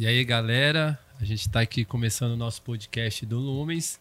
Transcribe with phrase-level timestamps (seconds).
[0.00, 3.98] E aí, galera, a gente está aqui começando o nosso podcast do Lumens.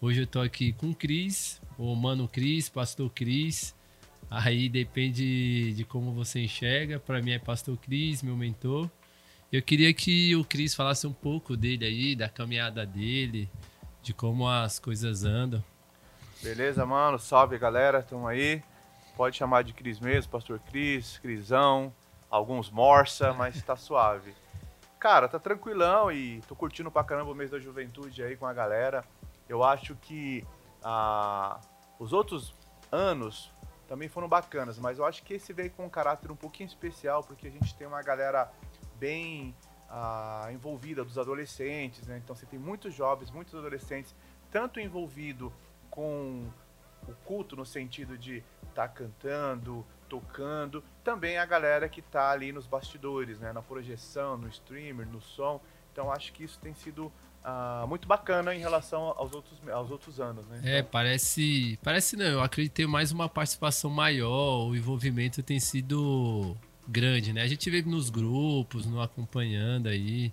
[0.00, 3.72] Hoje eu estou aqui com o Cris, o Mano Cris, Pastor Cris.
[4.28, 6.98] Aí depende de como você enxerga.
[6.98, 8.90] Para mim é Pastor Cris, meu mentor.
[9.52, 13.48] Eu queria que o Cris falasse um pouco dele aí, da caminhada dele,
[14.02, 15.62] de como as coisas andam.
[16.42, 17.20] Beleza, mano?
[17.20, 18.00] Salve, galera.
[18.00, 18.64] Estamos aí.
[19.16, 21.94] Pode chamar de Cris mesmo, Pastor Cris, Crisão,
[22.28, 24.34] alguns Morsa, mas tá suave.
[25.06, 28.52] Cara, tá tranquilão e tô curtindo pra caramba o mês da juventude aí com a
[28.52, 29.04] galera.
[29.48, 30.44] Eu acho que
[30.82, 31.60] ah,
[31.96, 32.52] os outros
[32.90, 33.52] anos
[33.86, 37.22] também foram bacanas, mas eu acho que esse veio com um caráter um pouquinho especial,
[37.22, 38.50] porque a gente tem uma galera
[38.98, 39.54] bem
[39.88, 42.18] ah, envolvida dos adolescentes, né?
[42.18, 44.12] Então você tem muitos jovens, muitos adolescentes,
[44.50, 45.52] tanto envolvido
[45.88, 46.50] com
[47.06, 48.38] o culto no sentido de
[48.70, 53.52] estar tá cantando, tocando, também a galera que está ali nos bastidores, né?
[53.52, 55.60] Na projeção, no streamer, no som.
[55.92, 57.12] Então acho que isso tem sido
[57.46, 60.60] Uh, muito bacana em relação aos outros, aos outros anos, né?
[60.64, 61.78] É, parece.
[61.80, 66.56] Parece não, eu acredito ter mais uma participação maior, o envolvimento tem sido
[66.88, 67.42] grande, né?
[67.42, 70.32] A gente vê nos grupos, no acompanhando aí.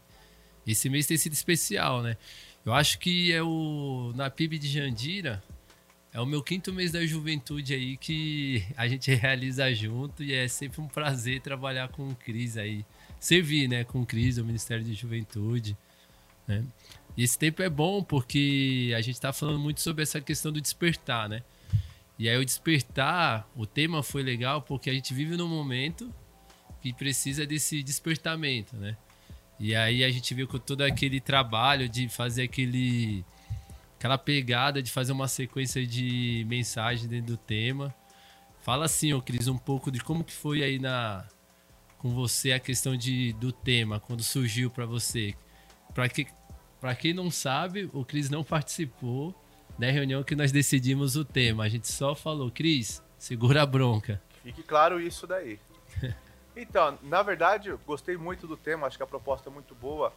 [0.65, 2.17] Esse mês tem sido especial, né?
[2.65, 4.11] Eu acho que é o.
[4.15, 5.43] Na PIB de Jandira,
[6.13, 10.47] é o meu quinto mês da juventude aí que a gente realiza junto e é
[10.47, 12.85] sempre um prazer trabalhar com o Cris aí.
[13.19, 15.75] Servir, né, com o Cris, o Ministério de Juventude,
[16.47, 16.63] né?
[17.15, 20.59] E esse tempo é bom porque a gente está falando muito sobre essa questão do
[20.59, 21.41] despertar, né?
[22.19, 26.13] E aí o despertar, o tema foi legal porque a gente vive num momento
[26.81, 28.97] que precisa desse despertamento, né?
[29.59, 33.23] E aí a gente viu com todo aquele trabalho de fazer aquele
[34.03, 37.95] aquela pegada de fazer uma sequência de mensagens dentro do tema.
[38.59, 41.25] Fala assim, ô Cris, um pouco de como que foi aí na
[41.99, 45.33] com você a questão de do tema quando surgiu para você.
[45.93, 46.27] Para que
[46.99, 49.33] quem não sabe, o Cris não participou
[49.79, 51.63] da reunião que nós decidimos o tema.
[51.63, 54.21] A gente só falou, Cris, segura a bronca.
[54.43, 55.57] Fique claro isso daí.
[56.57, 60.11] então, na verdade, gostei muito do tema, acho que a proposta é muito boa.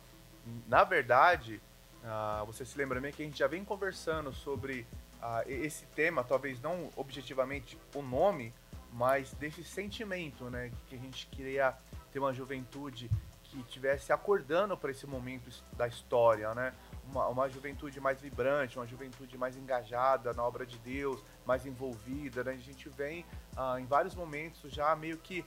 [0.66, 1.60] Na verdade,
[2.04, 4.86] uh, você se lembra bem que a gente já vem conversando sobre
[5.22, 8.52] uh, esse tema, talvez não objetivamente o nome,
[8.92, 10.72] mas desse sentimento, né?
[10.88, 11.76] Que a gente queria
[12.12, 13.10] ter uma juventude
[13.44, 16.72] que tivesse acordando para esse momento da história, né?
[17.10, 22.42] Uma, uma, juventude mais vibrante, uma juventude mais engajada na obra de Deus, mais envolvida.
[22.42, 22.52] Né?
[22.52, 23.24] A gente vem
[23.56, 25.44] ah, em vários momentos já meio que,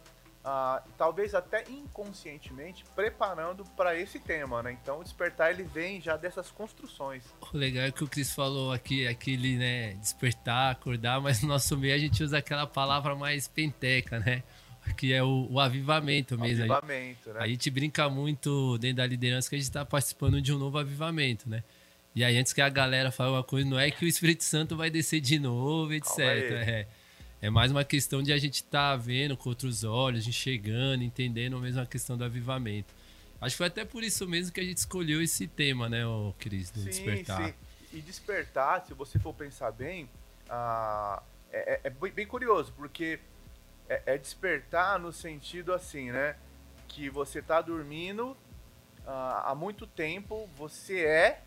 [0.51, 4.63] ah, talvez até inconscientemente, preparando para esse tema.
[4.63, 4.75] Né?
[4.81, 7.23] Então o despertar ele vem já dessas construções.
[7.53, 11.77] O legal é que o Cris falou aqui, aquele né, despertar, acordar, mas no nosso
[11.77, 14.41] meio a gente usa aquela palavra mais penteca, né?
[14.97, 16.63] que é o, o avivamento mesmo.
[16.63, 17.41] Avivamento, né?
[17.41, 20.79] A gente brinca muito dentro da liderança que a gente está participando de um novo
[20.79, 21.63] avivamento, né?
[22.15, 24.75] E aí, antes que a galera fale uma coisa, não é que o Espírito Santo
[24.75, 26.17] vai descer de novo, etc.
[26.19, 26.87] É,
[27.41, 31.57] é mais uma questão de a gente estar tá vendo com outros olhos, enxergando, entendendo
[31.59, 32.93] mesmo a questão do avivamento.
[33.39, 36.33] Acho que foi até por isso mesmo que a gente escolheu esse tema, né, o
[36.37, 37.47] Cris, do sim, despertar.
[37.47, 37.53] Sim.
[37.93, 40.09] E despertar, se você for pensar bem,
[40.49, 43.19] ah, é, é, é bem curioso, porque
[43.87, 46.35] é, é despertar no sentido assim, né?
[46.87, 51.41] Que você tá dormindo uh, há muito tempo, você é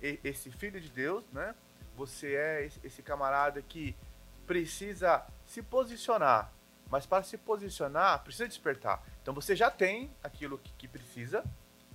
[0.00, 1.54] esse filho de Deus, né?
[1.96, 3.96] Você é esse camarada que
[4.46, 6.52] precisa se posicionar,
[6.90, 9.02] mas para se posicionar precisa despertar.
[9.22, 11.44] Então você já tem aquilo que, que precisa,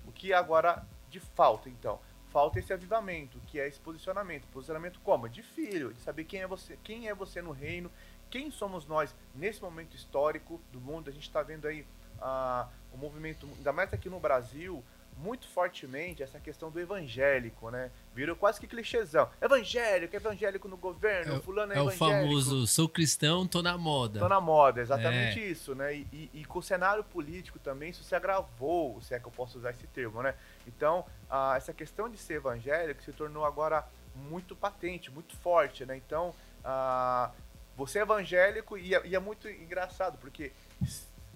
[0.06, 2.00] o que agora de falta, então
[2.32, 4.48] falta esse avivamento, que é esse posicionamento.
[4.48, 5.28] Posicionamento como?
[5.28, 7.92] De filho, de saber quem é você, quem é você no reino,
[8.30, 11.10] quem somos nós nesse momento histórico do mundo.
[11.10, 11.82] A gente está vendo aí
[12.18, 14.84] uh, o movimento, ainda mais aqui no Brasil,
[15.18, 17.92] muito fortemente essa questão do evangélico, né?
[18.14, 19.30] Virou quase que clichêzão.
[19.42, 22.04] Evangélico, evangélico no governo, é, fulano é, é evangélico.
[22.04, 24.20] É o famoso, sou cristão, tô na moda.
[24.20, 25.48] Tô na moda, exatamente é.
[25.48, 25.96] isso, né?
[25.96, 29.32] E, e, e, com o cenário político também isso se agravou, se é que eu
[29.32, 30.36] posso usar esse termo, né?
[30.68, 35.96] Então, uh, essa questão de ser evangélico se tornou agora muito patente, muito forte, né?
[35.96, 36.36] Então,
[36.66, 37.32] uh,
[37.78, 40.52] você é evangélico e é, e é muito engraçado, porque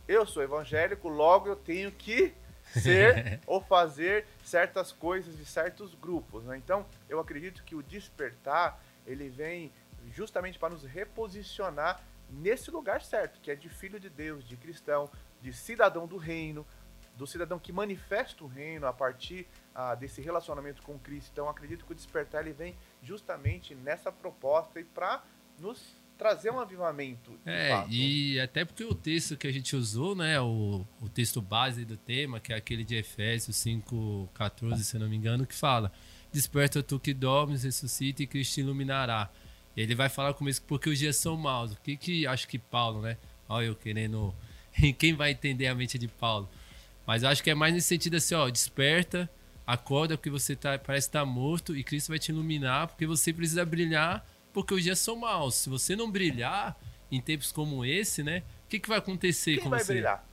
[0.07, 2.33] eu sou evangélico, logo eu tenho que
[2.81, 6.43] ser ou fazer certas coisas de certos grupos.
[6.45, 6.57] Né?
[6.57, 9.71] Então, eu acredito que o despertar ele vem
[10.11, 15.09] justamente para nos reposicionar nesse lugar certo, que é de filho de Deus, de cristão,
[15.41, 16.65] de cidadão do reino,
[17.15, 21.29] do cidadão que manifesta o reino a partir ah, desse relacionamento com Cristo.
[21.31, 25.23] Então, acredito que o despertar ele vem justamente nessa proposta e para
[25.59, 27.37] nos trazer um avivamento.
[27.45, 31.85] É, e até porque o texto que a gente usou, né, o, o texto base
[31.85, 35.91] do tema, que é aquele de Efésios 5:14, se não me engano, que fala:
[36.31, 39.29] Desperta tu que dormes, ressuscita e Cristo te iluminará.
[39.75, 41.73] Ele vai falar com isso porque os dias são maus.
[41.73, 43.17] O que que acho que Paulo, né?
[43.47, 44.33] Olha eu querendo
[44.97, 46.49] quem vai entender a mente de Paulo.
[47.05, 49.29] Mas acho que é mais nesse sentido assim, ó, desperta,
[49.65, 53.31] acorda porque você tá, parece estar tá morto e Cristo vai te iluminar porque você
[53.31, 54.25] precisa brilhar
[54.55, 55.55] porque os dias são maus.
[55.55, 56.79] Se você não brilhar
[57.11, 58.41] em tempos como esse, né?
[58.63, 59.91] O que, que vai acontecer Quem com vai você?
[59.91, 60.25] brilhar?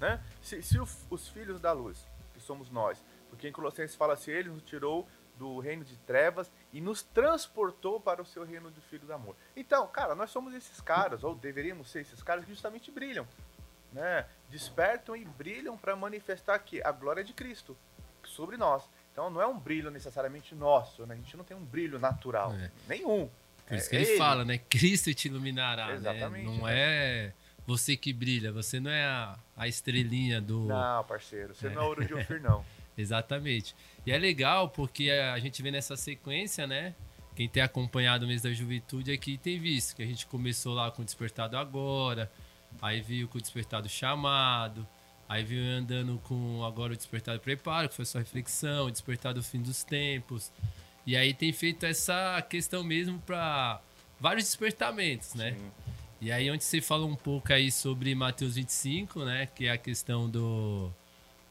[0.00, 0.20] Né?
[0.42, 2.04] Se, se o, os filhos da luz,
[2.34, 2.98] que somos nós,
[3.30, 8.00] porque em Colossenses fala assim, ele nos tirou do reino de trevas e nos transportou
[8.00, 9.36] para o seu reino de filho do amor.
[9.56, 13.26] Então, cara, nós somos esses caras, ou deveríamos ser esses caras que justamente brilham,
[13.92, 14.26] né?
[14.50, 17.76] Despertam e brilham para manifestar aqui a glória de Cristo
[18.24, 18.90] sobre nós.
[19.12, 21.14] Então não é um brilho necessariamente nosso, né?
[21.14, 22.70] A gente não tem um brilho natural, é.
[22.88, 23.30] nenhum.
[23.66, 24.58] Por isso é que ele, ele, fala, né?
[24.68, 25.94] Cristo te iluminará, né?
[25.94, 26.56] Exatamente, né?
[26.56, 27.32] Não é
[27.66, 30.66] você que brilha, você não é a, a estrelinha do...
[30.66, 31.70] Não, parceiro, você é.
[31.70, 32.64] não é ouro de Ofir, não.
[32.96, 33.74] Exatamente.
[34.04, 36.94] E é legal porque a gente vê nessa sequência, né?
[37.34, 40.90] Quem tem acompanhado o mês da juventude aqui tem visto que a gente começou lá
[40.90, 42.30] com o Despertado Agora,
[42.80, 44.86] aí viu com o Despertado Chamado,
[45.28, 49.62] aí viu andando com agora o Despertado Preparo, que foi sua reflexão, o Despertado Fim
[49.62, 50.52] dos Tempos.
[51.06, 53.80] E aí tem feito essa questão mesmo para
[54.20, 55.52] vários despertamentos, né?
[55.52, 55.70] Sim.
[56.20, 59.48] E aí onde você fala um pouco aí sobre Mateus 25, né?
[59.52, 60.92] Que é a questão do,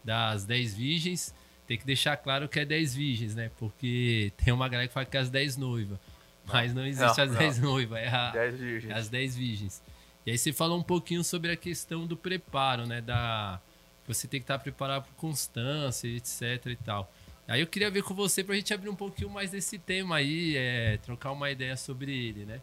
[0.03, 1.35] das 10 virgens.
[1.67, 3.51] Tem que deixar claro que é 10 virgens, né?
[3.57, 5.99] Porque tem uma galera que fala que é as 10 noivas.
[6.45, 8.91] Mas não existe não, as 10 noivas, é, a, 10 virgens.
[8.91, 9.83] é as 10 virgens.
[10.25, 13.01] E aí você falou um pouquinho sobre a questão do preparo, né?
[13.01, 13.59] Da,
[14.07, 17.11] você tem que estar preparado por constância, etc e tal.
[17.47, 20.55] Aí eu queria ver com você pra gente abrir um pouquinho mais desse tema aí,
[20.55, 22.61] é, trocar uma ideia sobre ele, né?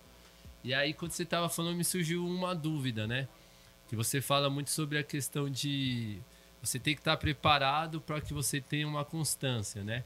[0.64, 3.28] E aí, quando você tava falando, me surgiu uma dúvida, né?
[3.88, 6.18] Que você fala muito sobre a questão de
[6.62, 10.04] você tem que estar preparado para que você tenha uma constância, né?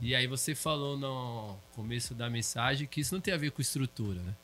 [0.00, 3.60] E aí você falou no começo da mensagem que isso não tem a ver com
[3.60, 4.34] estrutura, né?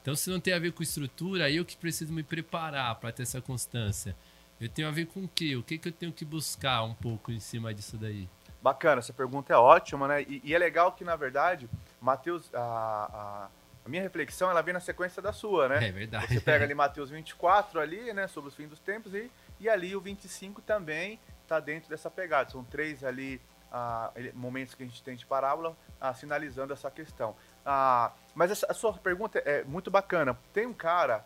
[0.00, 3.12] Então, se não tem a ver com estrutura, aí eu que preciso me preparar para
[3.12, 4.16] ter essa constância.
[4.60, 5.56] Eu tenho a ver com o quê?
[5.56, 8.28] O que, que eu tenho que buscar um pouco em cima disso daí?
[8.62, 10.22] Bacana, essa pergunta é ótima, né?
[10.22, 11.68] E, e é legal que, na verdade,
[12.00, 13.48] Mateus, a, a,
[13.84, 15.88] a, minha reflexão, ela vem na sequência da sua, né?
[15.88, 16.28] É verdade.
[16.28, 19.96] Você pega ali Mateus 24 ali, né, sobre os fins dos tempos, e, e ali
[19.96, 22.50] o 25 também está dentro dessa pegada.
[22.50, 23.40] São três ali
[23.72, 27.34] ah, momentos que a gente tem de parábola ah, sinalizando essa questão.
[27.64, 30.38] Ah, mas essa, a sua pergunta é muito bacana.
[30.52, 31.24] Tem um cara,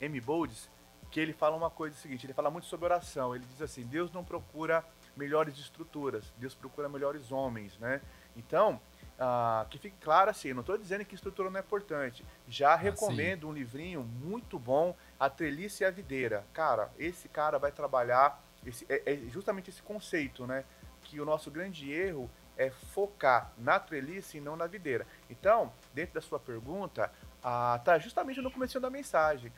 [0.00, 0.20] M.
[0.20, 0.70] Boldes,
[1.10, 3.34] que ele fala uma coisa seguinte, ele fala muito sobre oração.
[3.34, 4.84] Ele diz assim, Deus não procura
[5.16, 8.00] melhores estruturas, Deus procura melhores homens, né?
[8.36, 8.80] Então,
[9.18, 12.24] ah, que fique claro assim, não estou dizendo que estrutura não é importante.
[12.46, 16.44] Já ah, recomendo um livrinho muito bom, A Trelice e a Videira.
[16.52, 20.64] Cara, esse cara vai trabalhar esse, é, é justamente esse conceito, né?
[21.02, 25.06] Que o nosso grande erro é focar na trelice e não na videira.
[25.30, 29.52] Então, dentro da sua pergunta, ah, tá justamente no começo da mensagem.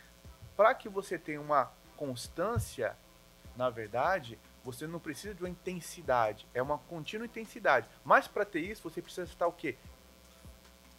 [0.56, 2.96] Para que você tenha uma constância,
[3.56, 4.38] na verdade,
[4.72, 7.88] você não precisa de uma intensidade, é uma contínua intensidade.
[8.04, 9.76] Mas para ter isso, você precisa estar o quê?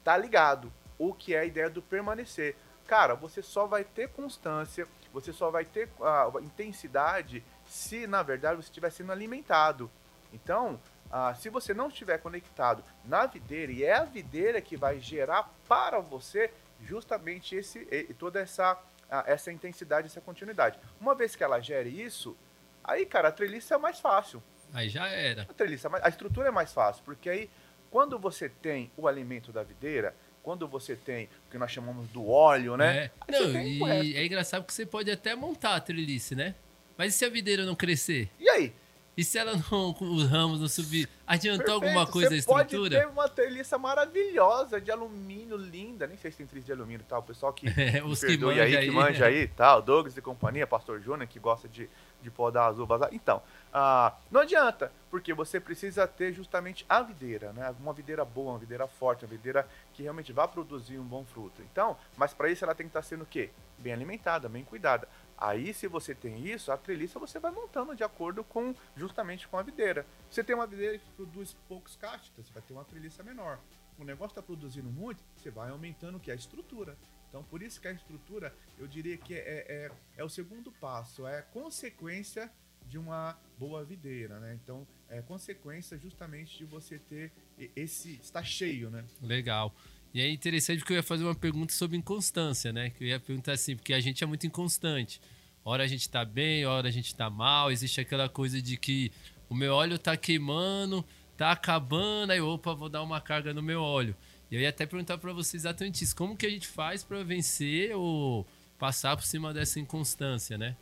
[0.03, 0.71] Tá ligado.
[0.97, 2.55] O que é a ideia do permanecer.
[2.87, 8.55] Cara, você só vai ter constância, você só vai ter uh, intensidade se, na verdade,
[8.55, 9.89] você estiver sendo alimentado.
[10.33, 14.99] Então, uh, se você não estiver conectado na videira, e é a videira que vai
[14.99, 17.85] gerar para você justamente esse,
[18.17, 20.79] toda essa, uh, essa intensidade, essa continuidade.
[20.99, 22.35] Uma vez que ela gere isso,
[22.83, 24.41] Aí, cara, a treliça é mais fácil.
[24.73, 25.43] Aí já era.
[25.43, 27.49] A treliça, é a estrutura é mais fácil, porque aí,
[27.89, 32.29] quando você tem o alimento da videira, quando você tem o que nós chamamos do
[32.29, 33.11] óleo, né?
[33.27, 33.31] É.
[33.31, 33.61] Não,
[34.03, 36.55] e é engraçado que você pode até montar a trelice, né?
[36.97, 38.29] Mas e se a videira não crescer?
[38.39, 38.73] E aí?
[39.19, 41.83] E se ela não, os ramos não subir, adiantou Perfeito.
[41.83, 42.67] alguma coisa Você a estrutura?
[42.79, 46.07] Pode ter uma treliça maravilhosa de alumínio, linda.
[46.07, 47.19] Nem sei se tem treliça de alumínio, tal.
[47.21, 47.25] Tá?
[47.25, 49.81] O pessoal que, é, os que manja aí, aí, que manja aí, tal.
[49.81, 51.89] Douglas e companhia, Pastor Júnior, que gosta de,
[52.21, 53.09] de podar as uvas.
[53.11, 57.75] Então, ah, não adianta, porque você precisa ter justamente a videira, né?
[57.77, 61.61] Uma videira boa, uma videira forte, uma videira que realmente vá produzir um bom fruto.
[61.69, 63.49] Então, mas para isso ela tem que estar sendo o quê?
[63.77, 65.09] Bem alimentada, bem cuidada.
[65.41, 69.57] Aí, se você tem isso, a treliça você vai montando de acordo com justamente com
[69.57, 70.05] a videira.
[70.29, 73.57] Você tem uma videira que produz poucos castas, você vai ter uma treliça menor.
[73.97, 76.29] O negócio está produzindo muito, você vai aumentando que?
[76.29, 76.97] A estrutura.
[77.29, 81.25] Então, por isso que a estrutura, eu diria que é, é, é o segundo passo,
[81.25, 82.51] é consequência
[82.85, 84.59] de uma boa videira, né?
[84.61, 87.31] Então, é consequência justamente de você ter
[87.75, 89.05] esse estar cheio, né?
[89.21, 89.73] Legal.
[90.13, 92.89] E é interessante porque eu ia fazer uma pergunta sobre inconstância, né?
[92.89, 95.21] Que eu ia perguntar assim, porque a gente é muito inconstante.
[95.63, 97.71] Hora a gente tá bem, hora a gente tá mal.
[97.71, 99.11] Existe aquela coisa de que
[99.47, 101.05] o meu óleo tá queimando,
[101.37, 104.15] tá acabando, aí opa, vou dar uma carga no meu óleo.
[104.49, 106.15] E eu ia até perguntar para você exatamente isso.
[106.15, 108.47] Como que a gente faz para vencer ou
[108.79, 110.75] passar por cima dessa inconstância, né?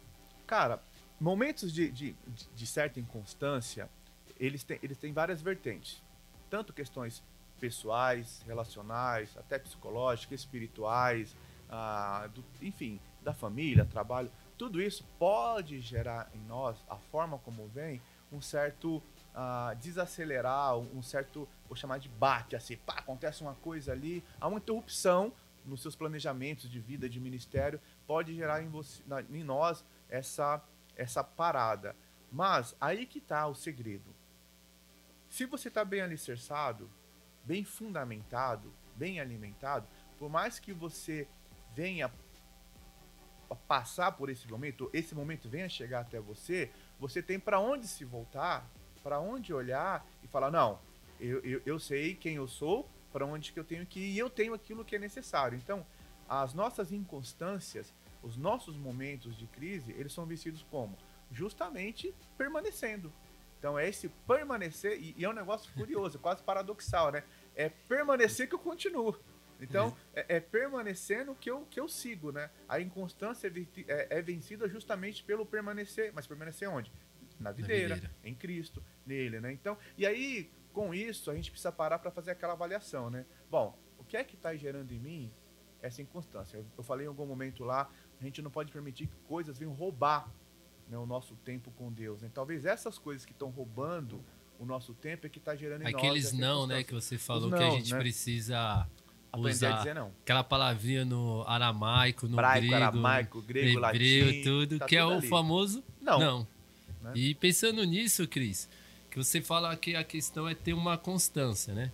[0.45, 0.81] Cara,
[1.19, 2.15] momentos de, de,
[2.55, 3.89] de certa inconstância,
[4.39, 6.01] eles têm, eles têm várias vertentes.
[6.49, 7.21] Tanto questões
[7.59, 11.35] pessoais, relacionais, até psicológicas, espirituais,
[11.69, 14.31] ah, do, enfim, da família, trabalho.
[14.57, 21.01] Tudo isso pode gerar em nós, a forma como vem, um certo uh, desacelerar, um
[21.01, 25.31] certo, vou chamar de bate, assim, pá, acontece uma coisa ali, há uma interrupção
[25.63, 30.61] nos seus planejamentos de vida, de ministério, pode gerar em, você, na, em nós essa,
[30.95, 31.95] essa parada.
[32.31, 34.15] Mas aí que está o segredo.
[35.29, 36.89] Se você está bem alicerçado,
[37.47, 39.87] bem fundamentado, bem alimentado,
[40.19, 41.27] por mais que você
[41.73, 42.11] venha
[43.67, 48.03] passar por esse momento, esse momento venha chegar até você, você tem para onde se
[48.03, 48.69] voltar,
[49.01, 50.79] para onde olhar e falar: não,
[51.19, 54.19] eu, eu, eu sei quem eu sou, para onde que eu tenho que ir e
[54.19, 55.57] eu tenho aquilo que é necessário.
[55.57, 55.85] Então,
[56.27, 60.97] as nossas inconstâncias, os nossos momentos de crise, eles são vencidos como?
[61.31, 63.13] Justamente permanecendo.
[63.59, 67.23] Então, é esse permanecer, e, e é um negócio curioso, quase paradoxal, né?
[67.57, 69.19] É permanecer que eu continuo.
[69.59, 72.49] Então, é, é permanecendo que eu, que eu sigo, né?
[72.69, 73.51] A inconstância
[73.87, 76.11] é, é, vencida justamente pelo permanecer.
[76.13, 76.91] Mas permanecer onde?
[77.39, 79.51] Na videira, Na videira, em Cristo, nele, né?
[79.51, 83.25] Então, e aí, com isso, a gente precisa parar para fazer aquela avaliação, né?
[83.49, 85.33] Bom, o que é que está gerando em mim
[85.81, 86.57] essa inconstância?
[86.57, 89.73] Eu, eu falei em algum momento lá, a gente não pode permitir que coisas venham
[89.73, 90.31] roubar
[90.87, 92.21] né, o nosso tempo com Deus.
[92.21, 92.31] Né?
[92.33, 94.23] Talvez essas coisas que estão roubando
[94.59, 96.41] o nosso tempo é que está gerando em Aqueles nós.
[96.41, 97.99] não, né, que você falou não, que a gente né?
[97.99, 98.87] precisa
[99.31, 100.11] Aprender a dizer não.
[100.21, 105.01] Aquela palavrinha no aramaico, no Braico, grego, aramaico, grego, hebreu, latim, tudo, tá que é
[105.01, 105.25] tudo é ali.
[105.25, 106.19] o famoso não.
[106.19, 106.47] não.
[107.01, 107.11] Né?
[107.15, 108.69] E pensando nisso, Cris,
[109.09, 111.91] que você fala que a questão é ter uma constância, né?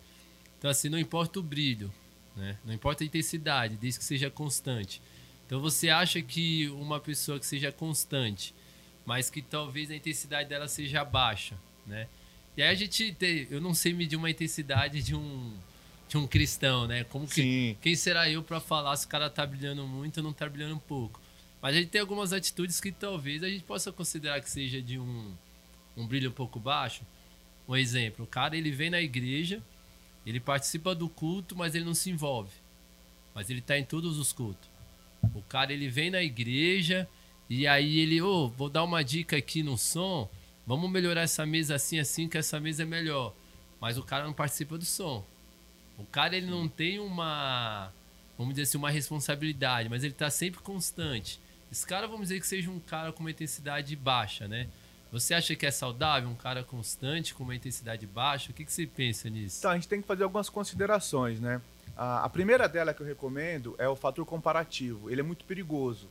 [0.57, 1.91] Então, assim, não importa o brilho,
[2.35, 2.57] né?
[2.63, 5.01] Não importa a intensidade, desde que seja constante.
[5.45, 8.55] Então, você acha que uma pessoa que seja constante,
[9.05, 12.07] mas que talvez a intensidade dela seja baixa, né?
[12.55, 15.53] E aí a gente tem, eu não sei medir uma intensidade de um
[16.07, 17.03] de um cristão, né?
[17.05, 17.77] Como que Sim.
[17.81, 20.75] quem será eu para falar se o cara tá brilhando muito ou não tá brilhando
[20.75, 21.19] um pouco?
[21.61, 24.99] Mas a gente tem algumas atitudes que talvez a gente possa considerar que seja de
[24.99, 25.33] um
[25.95, 27.03] um brilho um pouco baixo.
[27.67, 29.61] Um exemplo, o cara ele vem na igreja,
[30.25, 32.51] ele participa do culto, mas ele não se envolve.
[33.33, 34.69] Mas ele tá em todos os cultos.
[35.33, 37.07] O cara ele vem na igreja
[37.49, 40.29] e aí ele, ô, oh, vou dar uma dica aqui no som,
[40.65, 43.33] vamos melhorar essa mesa assim assim que essa mesa é melhor.
[43.79, 45.25] Mas o cara não participa do som.
[45.97, 47.91] O cara ele não tem uma,
[48.37, 51.39] vamos dizer assim, uma responsabilidade, mas ele tá sempre constante.
[51.71, 54.69] Esse cara, vamos dizer que seja um cara com uma intensidade baixa, né?
[55.11, 58.51] Você acha que é saudável um cara constante com uma intensidade baixa?
[58.51, 59.57] O que, que você pensa nisso?
[59.59, 61.61] Então, a gente tem que fazer algumas considerações, né?
[61.95, 65.11] A, a primeira dela que eu recomendo é o fator comparativo.
[65.11, 66.09] Ele é muito perigoso.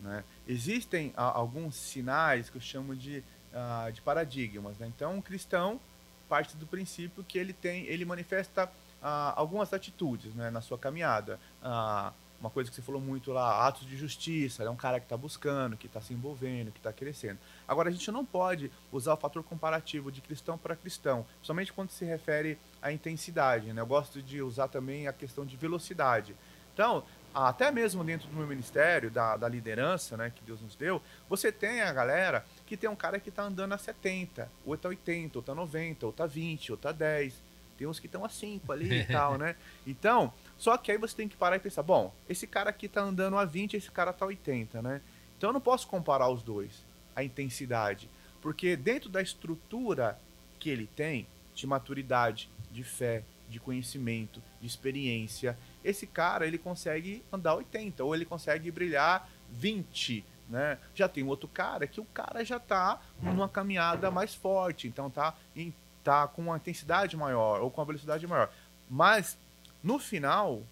[0.00, 0.24] Né?
[0.48, 3.22] Existem a, alguns sinais que eu chamo de,
[3.52, 4.78] uh, de paradigmas.
[4.78, 4.86] Né?
[4.86, 5.80] Então, um cristão
[6.28, 11.38] parte do princípio que ele tem, ele manifesta uh, algumas atitudes né, na sua caminhada.
[11.62, 15.06] Uh, uma coisa que você falou muito lá, atos de justiça, é um cara que
[15.06, 17.38] está buscando, que está se envolvendo, que está crescendo.
[17.68, 21.90] Agora, a gente não pode usar o fator comparativo de cristão para cristão, somente quando
[21.90, 23.72] se refere à intensidade.
[23.72, 23.80] Né?
[23.80, 26.34] Eu gosto de usar também a questão de velocidade.
[26.74, 27.04] Então,
[27.34, 31.50] até mesmo dentro do meu ministério, da, da liderança né, que Deus nos deu, você
[31.50, 35.38] tem a galera que tem um cara que está andando a 70, ou está 80,
[35.38, 38.70] ou está 90, ou está 20, ou está 10 tem uns que estão a 5
[38.70, 39.56] ali e tal, né?
[39.86, 43.00] Então, só que aí você tem que parar e pensar, bom, esse cara aqui tá
[43.00, 45.00] andando a 20, esse cara tá a 80, né?
[45.36, 46.84] Então eu não posso comparar os dois,
[47.16, 48.08] a intensidade,
[48.40, 50.18] porque dentro da estrutura
[50.60, 57.22] que ele tem, de maturidade, de fé, de conhecimento, de experiência, esse cara ele consegue
[57.32, 60.78] andar 80 ou ele consegue brilhar 20, né?
[60.94, 65.34] Já tem outro cara que o cara já tá numa caminhada mais forte, então tá
[65.54, 68.50] em tá com uma intensidade maior ou com uma velocidade maior.
[68.90, 69.38] Mas
[69.82, 70.62] no final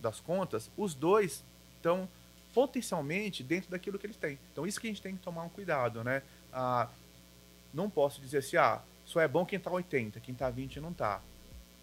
[0.00, 1.42] das contas, os dois
[1.76, 2.08] estão
[2.54, 4.38] potencialmente dentro daquilo que eles têm.
[4.52, 6.22] Então isso que a gente tem que tomar um cuidado, né?
[6.52, 6.88] Ah,
[7.74, 10.92] não posso dizer assim, ah, só é bom quem tá 80, quem tá 20 não
[10.92, 11.20] tá.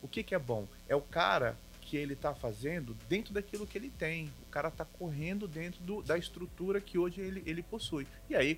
[0.01, 0.67] O que que é bom?
[0.89, 1.55] É o cara
[1.93, 4.25] que ele tá fazendo dentro daquilo que ele tem.
[4.47, 8.07] O cara tá correndo dentro do, da estrutura que hoje ele, ele possui.
[8.27, 8.55] E aí,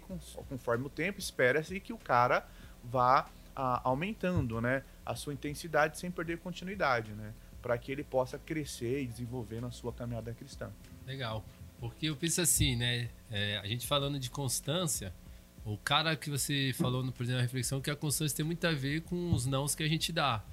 [0.47, 2.47] conforme o tempo, espera-se que o cara
[2.81, 7.11] vá a, aumentando né, a sua intensidade sem perder continuidade.
[7.11, 7.33] Né?
[7.61, 10.69] para que ele possa crescer e desenvolver na sua caminhada cristã.
[11.03, 11.43] Legal.
[11.79, 13.09] Porque eu penso assim, né?
[13.31, 15.11] É, a gente falando de constância,
[15.65, 19.01] o cara que você falou no na reflexão que a constância tem muito a ver
[19.01, 20.43] com os nãos que a gente dá,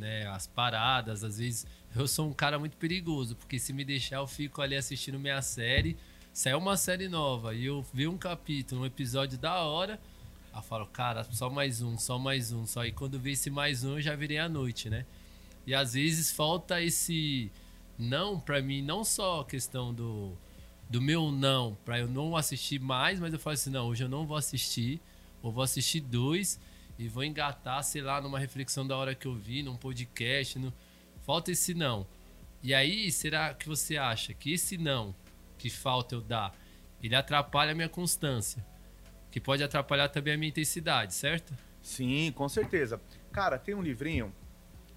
[0.00, 0.26] né?
[0.28, 4.26] As paradas, às vezes eu sou um cara muito perigoso, porque se me deixar eu
[4.26, 5.96] fico ali assistindo minha série,
[6.32, 10.00] saiu uma série nova e eu vi um capítulo, um episódio da hora,
[10.54, 13.84] eu falo, cara, só mais um, só mais um, só e quando vê esse mais
[13.84, 15.04] um eu já virei à noite, né?
[15.66, 17.52] E às vezes falta esse
[17.98, 20.32] não para mim, não só a questão do
[20.88, 24.08] do meu não para eu não assistir mais, mas eu falo assim, não, hoje eu
[24.08, 25.00] não vou assistir,
[25.40, 26.58] ou vou assistir dois
[27.00, 30.70] e vou engatar, sei lá, numa reflexão da hora que eu vi, num podcast, no...
[31.22, 32.06] falta esse não.
[32.62, 35.14] E aí, será que você acha que esse não
[35.56, 36.54] que falta eu dar,
[37.02, 38.62] ele atrapalha a minha constância?
[39.30, 41.54] Que pode atrapalhar também a minha intensidade, certo?
[41.80, 43.00] Sim, com certeza.
[43.32, 44.30] Cara, tem um livrinho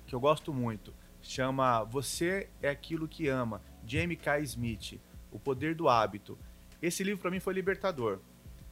[0.06, 4.42] que eu gosto muito, chama Você é aquilo que ama, Jamie K.
[4.42, 5.00] Smith.
[5.32, 6.38] O Poder do Hábito.
[6.82, 8.20] Esse livro para mim foi libertador.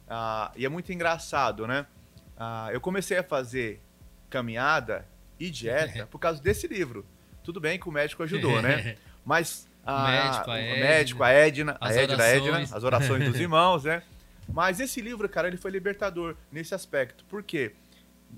[0.06, 1.86] Ah, e é muito engraçado, né?
[2.36, 3.80] Ah, eu comecei a fazer
[4.30, 5.06] caminhada
[5.38, 7.04] e dieta por causa desse livro.
[7.42, 8.96] Tudo bem que o médico ajudou, né?
[9.24, 13.38] Mas ah, médico, a Edna, médico, a Edna, a Edna, a Edna, as orações dos
[13.40, 14.02] irmãos, né?
[14.48, 17.24] Mas esse livro, cara, ele foi libertador nesse aspecto.
[17.24, 17.72] Por quê?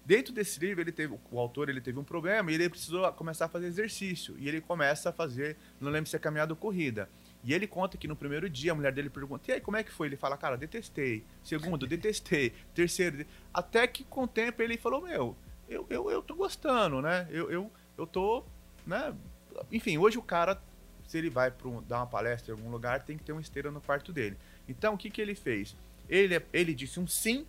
[0.04, 3.46] Dentro desse livro, ele teve, o autor ele teve um problema e ele precisou começar
[3.46, 4.34] a fazer exercício.
[4.38, 7.08] E ele começa a fazer, não lembro se é caminhada ou corrida.
[7.44, 9.84] E ele conta que no primeiro dia a mulher dele pergunta: e aí, como é
[9.84, 10.08] que foi?
[10.08, 11.22] Ele fala: cara, detestei.
[11.44, 12.54] Segundo, detestei.
[12.74, 15.36] Terceiro, até que com o tempo ele falou: meu,
[15.68, 17.28] eu, eu, eu tô gostando, né?
[17.30, 18.42] Eu, eu, eu tô,
[18.86, 19.14] né?
[19.70, 20.60] Enfim, hoje o cara,
[21.06, 23.70] se ele vai para dar uma palestra em algum lugar, tem que ter uma esteira
[23.70, 24.38] no quarto dele.
[24.66, 25.76] Então, o que, que ele fez?
[26.08, 27.46] Ele, ele disse um sim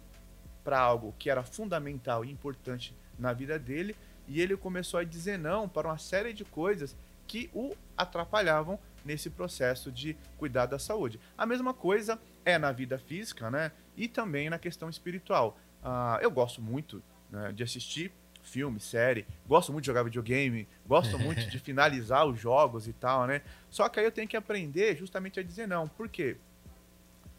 [0.62, 3.96] para algo que era fundamental e importante na vida dele,
[4.28, 6.96] e ele começou a dizer não para uma série de coisas
[7.28, 11.20] que o atrapalhavam nesse processo de cuidar da saúde.
[11.38, 13.72] A mesma coisa é na vida física, né?
[13.96, 15.58] E também na questão espiritual.
[15.84, 21.18] Uh, eu gosto muito né, de assistir filme, série, gosto muito de jogar videogame, gosto
[21.18, 23.42] muito de finalizar os jogos e tal, né?
[23.70, 25.88] Só que aí eu tenho que aprender justamente a dizer não.
[25.88, 26.38] Por quê?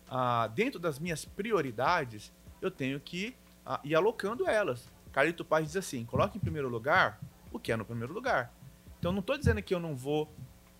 [0.08, 3.34] Uh, dentro das minhas prioridades, eu tenho que
[3.66, 4.90] uh, ir alocando elas.
[5.12, 7.18] Carlito Paz diz assim: coloque em primeiro lugar
[7.50, 8.52] o que é no primeiro lugar.
[8.98, 10.32] Então não estou dizendo que eu não vou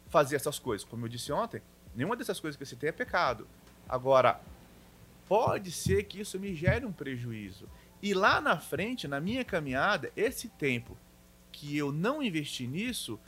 [0.08, 0.86] fazer essas coisas.
[0.86, 1.62] Como eu disse ontem,
[1.94, 3.46] nenhuma dessas coisas que eu citei é pecado.
[3.88, 4.40] Agora,
[5.28, 7.68] pode ser que isso me gere um prejuízo.
[8.02, 10.96] E lá na frente, na minha caminhada, esse tempo
[11.50, 13.18] que eu não investi nisso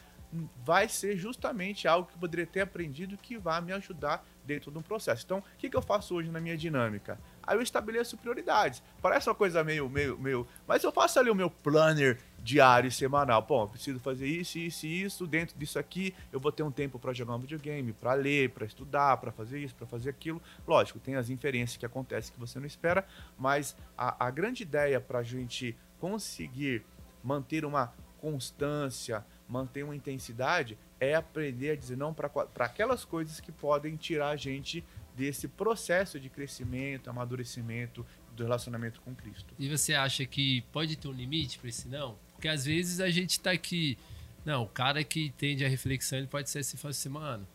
[0.65, 4.79] vai ser justamente algo que eu poderia ter aprendido que vai me ajudar dentro de
[4.79, 5.25] um processo.
[5.25, 7.19] Então, o que eu faço hoje na minha dinâmica?
[7.49, 8.83] Aí eu estabeleço prioridades.
[9.01, 10.47] Parece uma coisa meio, meio, meio.
[10.67, 13.41] Mas eu faço ali o meu planner diário e semanal.
[13.41, 15.27] Bom, eu preciso fazer isso, isso e isso.
[15.27, 18.67] Dentro disso aqui, eu vou ter um tempo para jogar um videogame, para ler, para
[18.67, 20.43] estudar, para fazer isso, para fazer aquilo.
[20.67, 23.03] Lógico, tem as inferências que acontecem que você não espera,
[23.39, 26.85] mas a, a grande ideia para a gente conseguir
[27.25, 33.51] manter uma constância, manter uma intensidade, é aprender a dizer não para aquelas coisas que
[33.51, 34.85] podem tirar a gente
[35.19, 39.53] desse processo de crescimento, amadurecimento do relacionamento com Cristo.
[39.59, 42.17] E você acha que pode ter um limite para esse não?
[42.33, 43.99] Porque às vezes a gente está aqui.
[44.45, 47.47] Não, o cara que entende a reflexão, ele pode ser assim, assim, mano,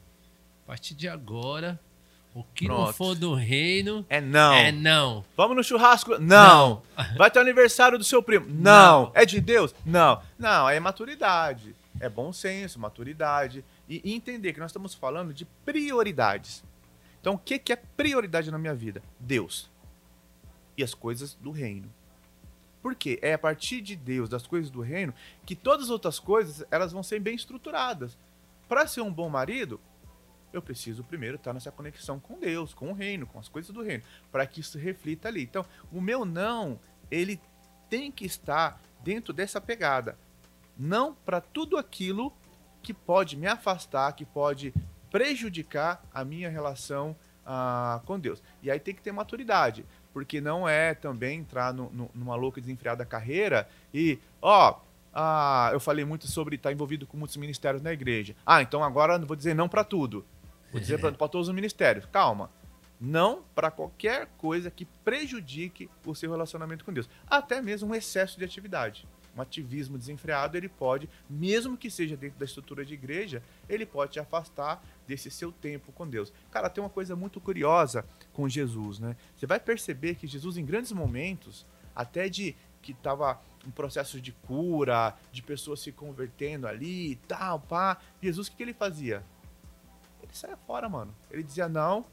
[0.66, 1.80] a partir de agora,
[2.36, 2.88] o que Pronto.
[2.88, 4.54] não for do reino é não.
[4.54, 5.24] É não.
[5.38, 6.20] Vamos no churrasco?
[6.20, 6.84] Não.
[6.98, 7.18] não.
[7.18, 8.46] Vai ter o aniversário do seu primo?
[8.50, 9.06] Não.
[9.06, 9.12] não.
[9.16, 9.74] É de Deus?
[9.86, 10.22] Não.
[10.38, 11.74] Não, é maturidade.
[11.98, 13.64] É bom senso, maturidade.
[13.88, 16.62] E entender que nós estamos falando de prioridades.
[17.24, 19.02] Então, o que, que é prioridade na minha vida?
[19.18, 19.72] Deus.
[20.76, 21.90] E as coisas do reino.
[22.82, 23.18] Por quê?
[23.22, 25.14] É a partir de Deus, das coisas do reino,
[25.46, 28.18] que todas as outras coisas elas vão ser bem estruturadas.
[28.68, 29.80] Para ser um bom marido,
[30.52, 33.82] eu preciso primeiro estar nessa conexão com Deus, com o reino, com as coisas do
[33.82, 35.44] reino, para que isso reflita ali.
[35.44, 36.78] Então, o meu não,
[37.10, 37.40] ele
[37.90, 40.20] tem que estar dentro dessa pegada.
[40.78, 42.34] Não para tudo aquilo
[42.82, 44.74] que pode me afastar, que pode
[45.14, 48.42] prejudicar a minha relação ah, com Deus.
[48.64, 52.60] E aí tem que ter maturidade, porque não é também entrar no, no, numa louca
[52.60, 54.80] desenfreada carreira e, ó,
[55.14, 58.36] ah, eu falei muito sobre estar envolvido com muitos ministérios na igreja.
[58.44, 60.26] Ah, então agora vou dizer não para tudo.
[60.72, 62.08] Vou dizer para todos os ministérios.
[62.12, 62.50] Calma.
[63.00, 67.08] Não para qualquer coisa que prejudique o seu relacionamento com Deus.
[67.28, 72.40] Até mesmo um excesso de atividade um ativismo desenfreado, ele pode, mesmo que seja dentro
[72.40, 76.32] da estrutura de igreja, ele pode te afastar desse seu tempo com Deus.
[76.52, 79.16] Cara, tem uma coisa muito curiosa com Jesus, né?
[79.36, 81.66] Você vai perceber que Jesus, em grandes momentos,
[81.96, 87.60] até de que tava um processo de cura, de pessoas se convertendo ali e tal,
[87.60, 87.98] pá.
[88.22, 89.24] Jesus, o que, que ele fazia?
[90.22, 91.16] Ele saia fora, mano.
[91.32, 92.06] Ele dizia não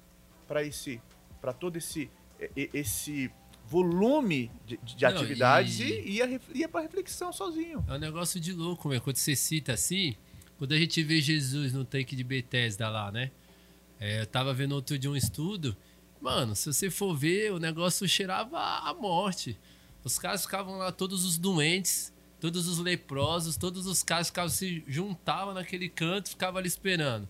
[0.47, 1.03] para esse,
[1.41, 2.11] para todo esse,
[2.57, 3.31] esse
[3.71, 7.85] volume de, de não, atividades e, e ia, ia para reflexão sozinho.
[7.87, 9.01] É um negócio de louco, meu.
[9.01, 10.17] Quando você cita assim,
[10.59, 13.31] quando a gente vê Jesus no tanque de Bethesda lá, né?
[14.01, 15.77] É, eu tava vendo outro dia um estudo.
[16.21, 19.57] Mano, se você for ver, o negócio cheirava a morte.
[20.03, 24.83] Os caras ficavam lá, todos os doentes, todos os leprosos, todos os caras ficavam, se
[24.89, 27.29] juntavam naquele canto, ficavam ali esperando.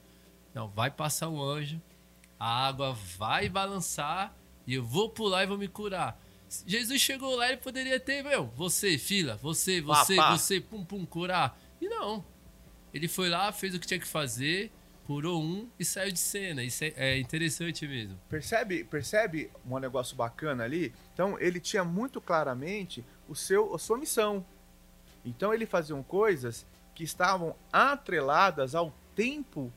[0.54, 1.82] Não, vai passar um anjo,
[2.38, 4.34] a água vai balançar
[4.66, 6.18] e eu vou pular e vou me curar.
[6.66, 10.36] Jesus chegou lá e poderia ter, meu, você, fila, você, você, pá, pá.
[10.36, 11.58] você, pum, pum, curar.
[11.80, 12.24] E não.
[12.92, 14.72] Ele foi lá, fez o que tinha que fazer,
[15.06, 16.62] curou um e saiu de cena.
[16.62, 18.18] Isso é, é interessante mesmo.
[18.28, 20.92] Percebe, percebe um negócio bacana ali?
[21.14, 24.44] Então ele tinha muito claramente o seu, a sua missão.
[25.24, 29.72] Então ele faziam coisas que estavam atreladas ao tempo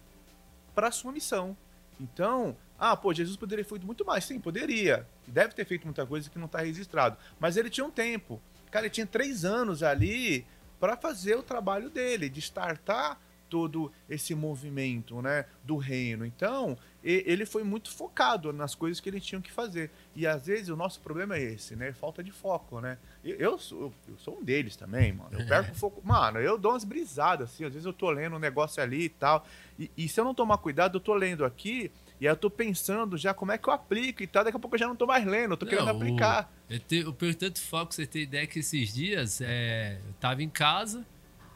[0.73, 1.55] para sua missão.
[1.99, 4.25] Então, ah, pô, Jesus poderia ter feito muito mais.
[4.25, 5.07] Sim, poderia.
[5.27, 7.17] Deve ter feito muita coisa que não está registrado.
[7.39, 8.41] Mas ele tinha um tempo.
[8.71, 10.45] Cara, ele tinha três anos ali
[10.79, 13.19] para fazer o trabalho dele, de startar
[13.53, 16.25] todo esse movimento né, do reino.
[16.25, 19.91] Então, ele foi muito focado nas coisas que ele tinha que fazer.
[20.15, 21.93] E às vezes o nosso problema é esse, né?
[21.93, 22.97] Falta de foco, né?
[23.23, 25.29] Eu sou, eu sou um deles também, mano.
[25.39, 26.01] Eu perco o foco.
[26.03, 27.63] Mano, eu dou umas brisadas, assim.
[27.63, 29.45] Às vezes eu tô lendo um negócio ali e tal.
[29.77, 31.91] E, e se eu não tomar cuidado, eu tô lendo aqui
[32.23, 34.43] e aí eu tô pensando já como é que eu aplico e tal.
[34.43, 36.51] Daqui a pouco eu já não tô mais lendo, eu tô não, querendo aplicar.
[36.69, 40.13] O, eu, te, eu perco tanto foco, você tem ideia que esses dias é, eu
[40.19, 41.05] tava em casa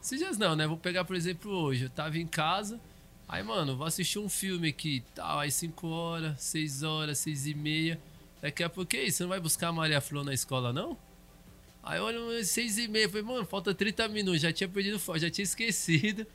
[0.08, 0.66] esses dias não, né?
[0.66, 1.84] Vou pegar, por exemplo, hoje.
[1.84, 2.80] Eu tava em casa.
[3.28, 5.04] Aí, mano, vou assistir um filme aqui.
[5.14, 8.00] Tal, aí 5 horas, 6 horas, 6 e meia.
[8.42, 9.18] Daqui a pouco, que isso?
[9.18, 10.98] Você não vai buscar a Maria Flor na escola, não?
[11.84, 13.10] Aí olha, 6 e meia.
[13.10, 14.42] Falei, mano, falta 30 minutos.
[14.42, 16.26] Já tinha perdido foco, já tinha esquecido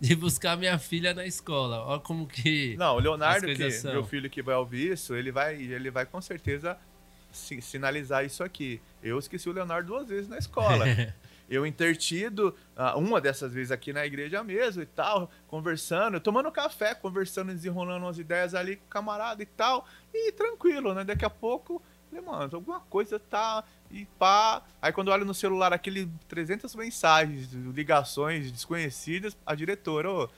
[0.00, 1.84] de buscar minha filha na escola.
[1.84, 2.76] Olha como que.
[2.76, 3.92] Não, o Leonardo, que, são.
[3.92, 6.78] meu filho que vai ouvir isso, ele vai, ele vai com certeza
[7.32, 8.80] sinalizar isso aqui.
[9.02, 10.84] Eu esqueci o Leonardo duas vezes na escola.
[11.48, 16.94] eu intertido, uh, uma dessas vezes aqui na igreja mesmo e tal, conversando, tomando café,
[16.94, 21.04] conversando, desenrolando umas ideias ali com o camarada e tal, e tranquilo, né?
[21.04, 23.64] Daqui a pouco, falei, mano, alguma coisa tá.
[23.90, 24.62] E pá.
[24.80, 30.28] Aí quando eu olho no celular aquele 300 mensagens, ligações desconhecidas, a diretora, ô.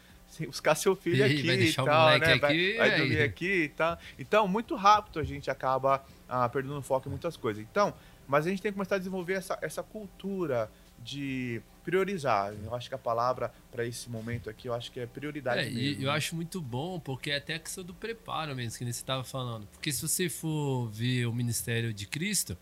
[0.47, 2.33] buscar seu filho aqui vai e tal, né?
[2.35, 3.99] Aqui, vai, vai dormir aqui e tal.
[4.19, 7.63] Então, muito rápido a gente acaba ah, perdendo foco em muitas coisas.
[7.63, 7.93] Então,
[8.29, 12.53] mas a gente tem que começar a desenvolver essa, essa cultura de priorizar.
[12.65, 15.71] Eu acho que a palavra para esse momento aqui, eu acho que é prioridade é,
[15.71, 16.03] mesmo.
[16.03, 18.91] E eu acho muito bom, porque é até a questão do preparo mesmo, que você
[18.91, 19.67] estava falando.
[19.69, 22.57] Porque se você for ver o ministério de Cristo,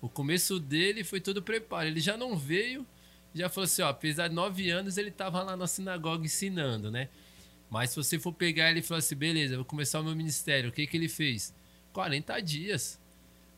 [0.00, 1.88] o começo dele foi todo preparo.
[1.88, 2.86] Ele já não veio,
[3.34, 7.08] já falou assim, ó, apesar de nove anos, ele estava lá na sinagoga ensinando, né?
[7.68, 10.70] Mas se você for pegar ele e falar assim, beleza, vou começar o meu ministério,
[10.70, 11.54] o que, que ele fez?
[11.92, 13.00] 40 dias.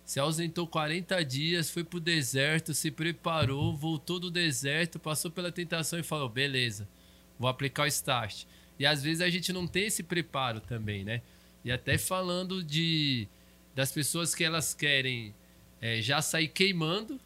[0.04, 5.98] Se ausentou 40 dias, foi pro deserto, se preparou, voltou do deserto, passou pela tentação
[5.98, 6.86] e falou: beleza,
[7.38, 8.44] vou aplicar o start.
[8.78, 11.22] E às vezes a gente não tem esse preparo também, né?
[11.64, 13.26] E até falando de
[13.74, 15.34] das pessoas que elas querem
[15.80, 17.18] é, já sair queimando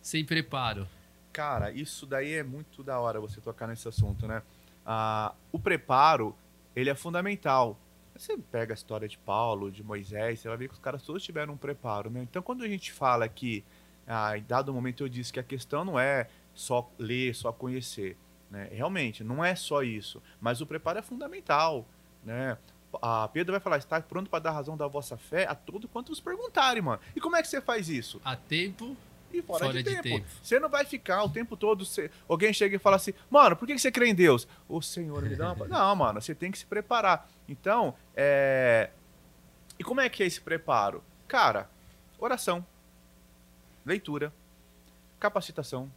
[0.00, 0.86] sem preparo.
[1.32, 4.42] Cara, isso daí é muito da hora você tocar nesse assunto, né?
[4.84, 6.36] Ah, o preparo,
[6.76, 7.78] ele é fundamental
[8.22, 11.22] você pega a história de Paulo, de Moisés, você vai ver que os caras todos
[11.22, 12.22] tiveram um preparo, né?
[12.22, 13.64] Então, quando a gente fala que,
[14.06, 18.16] ah, em dado momento eu disse que a questão não é só ler, só conhecer,
[18.50, 18.68] né?
[18.72, 21.86] Realmente, não é só isso, mas o preparo é fundamental,
[22.24, 22.58] né?
[23.02, 26.08] A Pedro vai falar, está pronto para dar razão da vossa fé a todo quanto
[26.08, 27.00] vos perguntarem, mano.
[27.14, 28.20] E como é que você faz isso?
[28.24, 28.96] A tempo
[29.32, 30.02] e fora, fora de, de tempo.
[30.02, 30.26] tempo.
[30.42, 31.84] Você não vai ficar o tempo todo.
[31.84, 32.10] Você...
[32.28, 34.48] Alguém chega e fala assim, mano, por que você crê em Deus?
[34.68, 35.66] O Senhor me dá uma.
[35.68, 37.28] não, mano, você tem que se preparar.
[37.48, 38.90] Então, é.
[39.78, 41.04] E como é que é esse preparo?
[41.26, 41.70] Cara,
[42.18, 42.64] oração,
[43.84, 44.32] leitura,
[45.20, 45.90] capacitação.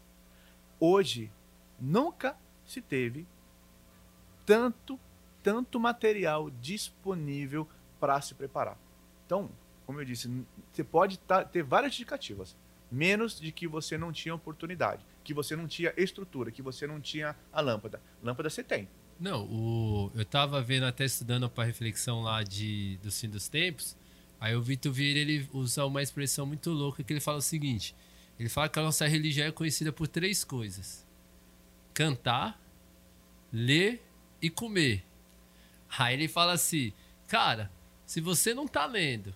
[0.79, 1.31] Hoje,
[1.79, 3.27] nunca se teve
[4.45, 4.99] tanto,
[5.41, 7.67] tanto material disponível
[7.99, 8.77] para se preparar.
[9.25, 9.49] Então,
[9.85, 10.29] como eu disse,
[10.71, 11.19] você pode
[11.51, 12.55] ter várias indicativas
[12.91, 16.99] menos de que você não tinha oportunidade, que você não tinha estrutura, que você não
[16.99, 18.01] tinha a lâmpada.
[18.21, 18.89] Lâmpada você tem.
[19.19, 23.95] Não, o, eu estava vendo até estudando para reflexão lá de do fim dos tempos.
[24.39, 27.95] Aí o Vitor Vieira ele usa uma expressão muito louca que ele fala o seguinte:
[28.39, 31.05] ele fala que a nossa religião é conhecida por três coisas:
[31.93, 32.59] cantar,
[33.53, 34.03] ler
[34.41, 35.05] e comer.
[35.97, 36.93] Aí ele fala assim,
[37.27, 37.71] cara,
[38.05, 39.35] se você não tá lendo,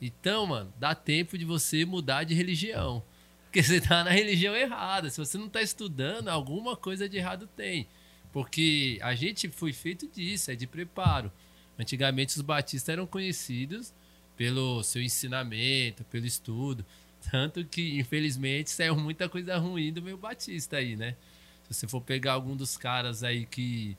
[0.00, 3.02] então, mano, dá tempo de você mudar de religião.
[3.44, 5.08] porque você tá na religião errada.
[5.08, 7.88] Se você não tá estudando, alguma coisa de errado tem.
[8.32, 11.32] Porque a gente foi feito disso, é de preparo.
[11.78, 13.94] Antigamente os batistas eram conhecidos
[14.36, 16.84] pelo seu ensinamento, pelo estudo.
[17.30, 21.16] Tanto que, infelizmente, saiu muita coisa ruim do meu batista aí, né?
[21.64, 23.96] Se você for pegar algum dos caras aí que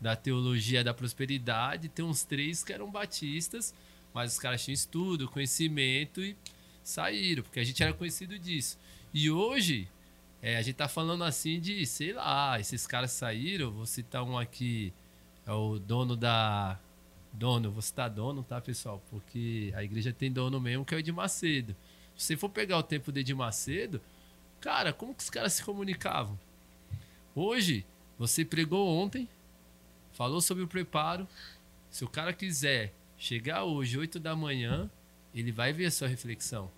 [0.00, 3.74] da teologia da prosperidade, tem uns três que eram batistas,
[4.14, 6.36] mas os caras tinham estudo, conhecimento e
[6.84, 8.78] saíram, porque a gente era conhecido disso.
[9.12, 9.88] E hoje,
[10.40, 14.38] é, a gente tá falando assim de, sei lá, esses caras saíram, vou citar um
[14.38, 14.92] aqui,
[15.44, 16.78] é o dono da.
[17.32, 19.02] Dono, vou citar dono, tá, pessoal?
[19.10, 21.74] Porque a igreja tem dono mesmo, que é o de Macedo.
[22.16, 24.00] Se você for pegar o tempo de Edir Macedo,
[24.60, 26.38] cara, como que os caras se comunicavam?
[27.34, 27.84] Hoje,
[28.16, 29.28] você pregou ontem,
[30.12, 31.26] falou sobre o preparo.
[31.90, 34.90] Se o cara quiser chegar hoje, 8 da manhã,
[35.34, 36.70] ele vai ver a sua reflexão.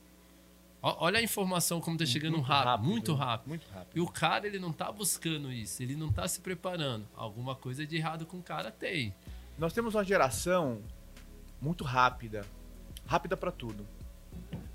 [0.82, 3.48] Olha a informação como tá chegando muito rápido, rápido, muito rápido.
[3.48, 3.96] Muito rápido.
[3.96, 7.06] E o cara, ele não tá buscando isso, ele não tá se preparando.
[7.16, 9.12] Alguma coisa de errado com o cara tem.
[9.58, 10.80] Nós temos uma geração
[11.60, 12.46] muito rápida.
[13.04, 13.86] Rápida para tudo.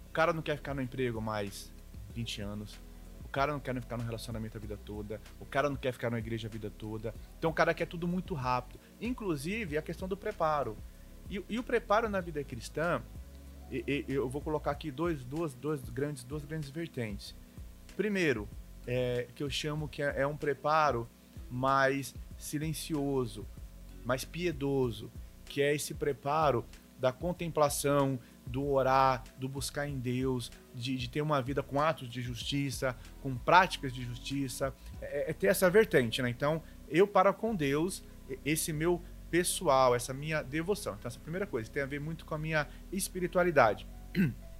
[0.09, 1.71] O cara não quer ficar no emprego mais
[2.13, 2.79] 20 anos.
[3.23, 5.21] O cara não quer ficar no relacionamento a vida toda.
[5.39, 7.15] O cara não quer ficar na igreja a vida toda.
[7.39, 8.79] Então o cara quer tudo muito rápido.
[8.99, 10.75] Inclusive a questão do preparo.
[11.29, 13.01] E, e o preparo na vida cristã,
[13.71, 17.33] e, e, eu vou colocar aqui dois, duas, duas, grandes, duas grandes vertentes.
[17.95, 18.47] Primeiro,
[18.85, 21.07] é, que eu chamo que é, é um preparo
[21.49, 23.45] mais silencioso,
[24.03, 25.11] mais piedoso,
[25.45, 26.65] que é esse preparo
[26.99, 32.09] da contemplação, do orar, do buscar em Deus, de, de, ter uma vida com atos
[32.09, 36.29] de justiça, com práticas de justiça, é, é, ter essa vertente, né?
[36.29, 38.03] Então, eu para com Deus,
[38.45, 39.01] esse meu
[39.31, 40.95] pessoal, essa minha devoção.
[40.99, 43.87] Então, essa é primeira coisa tem a ver muito com a minha espiritualidade.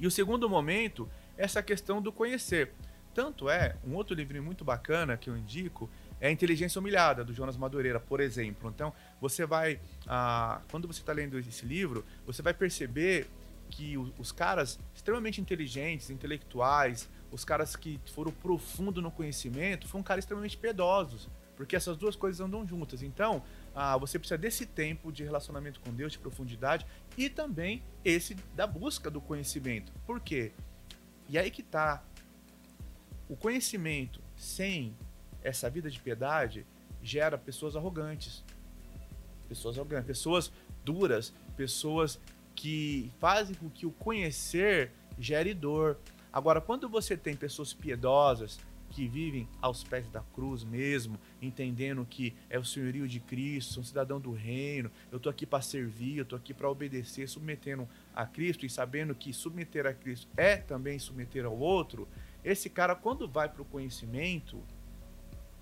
[0.00, 2.72] E o segundo momento, essa questão do conhecer.
[3.14, 5.88] Tanto é, um outro livrinho muito bacana que eu indico
[6.20, 8.68] é Inteligência Humilhada, do Jonas Madureira, por exemplo.
[8.74, 9.78] Então, você vai.
[10.06, 13.28] Ah, quando você está lendo esse livro, você vai perceber
[13.70, 20.24] que os caras extremamente inteligentes, intelectuais, os caras que foram profundo no conhecimento, foram caras
[20.24, 21.28] extremamente piedosos.
[21.56, 23.02] Porque essas duas coisas andam juntas.
[23.02, 23.42] Então,
[23.74, 28.66] ah, você precisa desse tempo de relacionamento com Deus, de profundidade, e também esse da
[28.66, 29.92] busca do conhecimento.
[30.06, 30.52] Por quê?
[31.28, 32.02] E aí que tá.
[33.28, 34.94] O conhecimento sem
[35.42, 36.66] essa vida de piedade
[37.02, 38.44] gera pessoas arrogantes.
[39.48, 40.52] Pessoas arrogantes, pessoas
[40.84, 42.20] duras, pessoas
[42.54, 45.98] que fazem com que o conhecer gere dor.
[46.32, 48.58] Agora, quando você tem pessoas piedosas,
[48.92, 53.84] que vivem aos pés da cruz mesmo, entendendo que é o senhorio de Cristo, sou
[53.84, 58.26] cidadão do reino, eu estou aqui para servir, eu estou aqui para obedecer, submetendo a
[58.26, 62.06] Cristo e sabendo que submeter a Cristo é também submeter ao outro,
[62.44, 64.62] esse cara, quando vai para o conhecimento,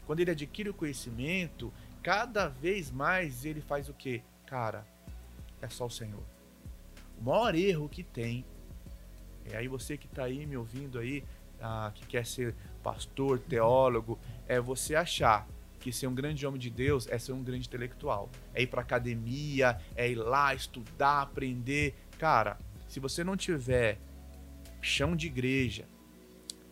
[0.07, 4.23] quando ele adquire o conhecimento, cada vez mais ele faz o que?
[4.47, 4.85] Cara,
[5.63, 6.25] é só o Senhor.
[7.21, 8.45] O maior erro que tem,
[9.45, 11.23] é aí você que está aí me ouvindo aí,
[11.61, 15.47] ah, que quer ser pastor, teólogo, é você achar
[15.79, 18.29] que ser um grande homem de Deus é ser um grande intelectual.
[18.55, 21.95] É ir para academia, é ir lá estudar, aprender.
[22.19, 23.99] Cara, se você não tiver
[24.83, 25.87] chão de igreja,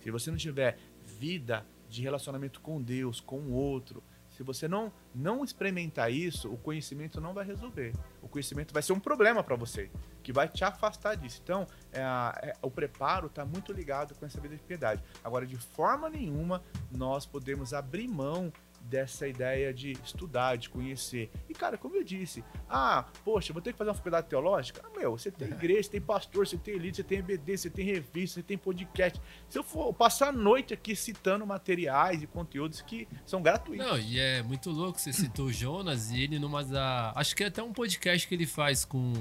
[0.01, 0.79] se você não tiver
[1.19, 4.03] vida de relacionamento com Deus, com o outro.
[4.39, 7.93] Se você não não experimentar isso, o conhecimento não vai resolver.
[8.23, 9.91] O conhecimento vai ser um problema para você,
[10.23, 11.41] que vai te afastar disso.
[11.43, 15.03] Então, é, é, o preparo está muito ligado com essa vida de piedade.
[15.25, 18.53] Agora, de forma nenhuma, nós podemos abrir mão
[18.89, 21.31] dessa ideia de estudar, de conhecer.
[21.49, 24.83] E, cara, como eu disse, ah, poxa, vou ter que fazer uma faculdade teológica?
[24.85, 25.51] Ah, meu, você tem é.
[25.51, 28.57] igreja, você tem pastor, você tem elite, você tem EBD, você tem revista, você tem
[28.57, 29.21] podcast.
[29.49, 33.87] Se eu for passar a noite aqui citando materiais e conteúdos que são gratuitos.
[33.87, 37.13] Não, e é muito louco, você citou o Jonas e ele numa da...
[37.15, 39.13] Acho que é até um podcast que ele faz com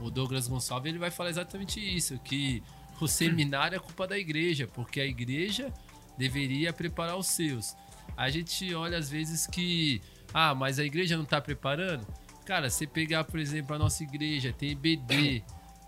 [0.00, 2.62] o Douglas Gonçalves, ele vai falar exatamente isso, que
[3.00, 5.72] o seminário é culpa da igreja, porque a igreja
[6.16, 7.76] deveria preparar os seus.
[8.16, 10.00] A gente olha às vezes que,
[10.32, 12.06] ah, mas a igreja não está preparando.
[12.44, 15.42] Cara, você pegar, por exemplo, a nossa igreja, tem EBD.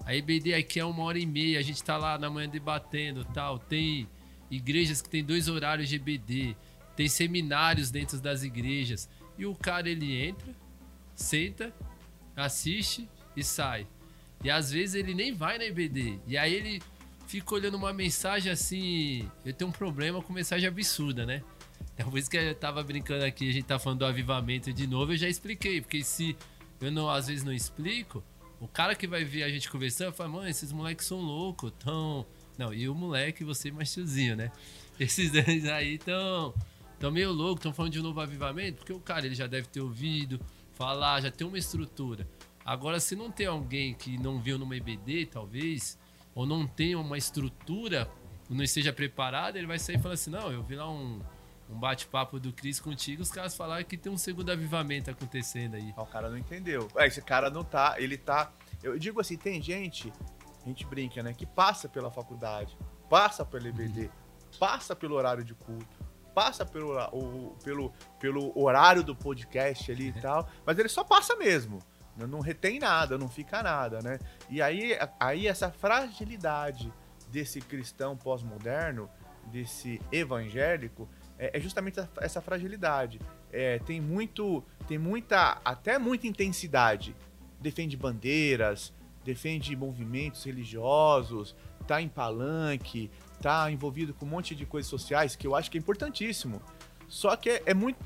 [0.05, 3.25] A EBD aqui é uma hora e meia, a gente está lá na manhã debatendo
[3.25, 3.59] tal.
[3.59, 4.07] Tem
[4.51, 6.57] igrejas que tem dois horários de EBD.
[6.95, 9.09] Tem seminários dentro das igrejas.
[9.37, 10.55] E o cara, ele entra,
[11.15, 11.75] senta,
[12.37, 13.87] assiste e sai.
[14.43, 16.21] E às vezes ele nem vai na EBD.
[16.27, 16.83] E aí ele
[17.27, 19.29] fica olhando uma mensagem assim.
[19.45, 21.43] Eu tenho um problema com mensagem absurda, né?
[21.97, 24.87] É por isso que eu tava brincando aqui, a gente tá falando do avivamento de
[24.87, 26.37] novo, eu já expliquei, porque se
[26.81, 28.23] eu não, às vezes não explico,
[28.61, 32.27] o cara que vai ver a gente conversando fala, mano, esses moleques são loucos, tão
[32.59, 34.51] Não, e o moleque, você mais tiozinho, né?
[34.99, 36.55] Esses dois aí estão
[36.99, 39.81] tão meio loucos, estão falando de novo avivamento, porque o cara ele já deve ter
[39.81, 40.41] ouvido
[40.73, 42.27] falar, já tem uma estrutura.
[42.65, 45.99] Agora, se não tem alguém que não viu numa EBD, talvez,
[46.35, 48.11] ou não tem uma estrutura,
[48.49, 51.21] não esteja preparado, ele vai sair e falar assim: não, eu vi lá um,
[51.69, 55.95] um bate-papo do Cris contigo, os caras falaram que tem um segundo avivamento acontecendo aí.
[55.97, 56.89] O cara não entendeu.
[56.97, 58.53] É, esse cara não tá, ele tá.
[58.83, 60.13] Eu digo assim, tem gente,
[60.63, 62.77] a gente brinca, né, que passa pela faculdade,
[63.09, 64.11] passa pelo EBD,
[64.59, 70.21] passa pelo horário de culto, passa pelo, o, pelo, pelo horário do podcast ali e
[70.21, 71.79] tal, mas ele só passa mesmo.
[72.17, 74.21] Não retém nada, não fica nada, né?
[74.49, 76.93] E aí, aí essa fragilidade
[77.29, 79.11] desse cristão pós-moderno,
[79.47, 83.21] desse evangélico, é, é justamente essa fragilidade.
[83.53, 87.15] É, tem muito, tem muita, até muita intensidade.
[87.61, 88.93] Defende bandeiras,
[89.25, 91.55] defende movimentos religiosos,
[91.87, 95.79] tá em palanque, tá envolvido com um monte de coisas sociais que eu acho que
[95.79, 96.61] é importantíssimo.
[97.09, 97.99] Só que é, é muito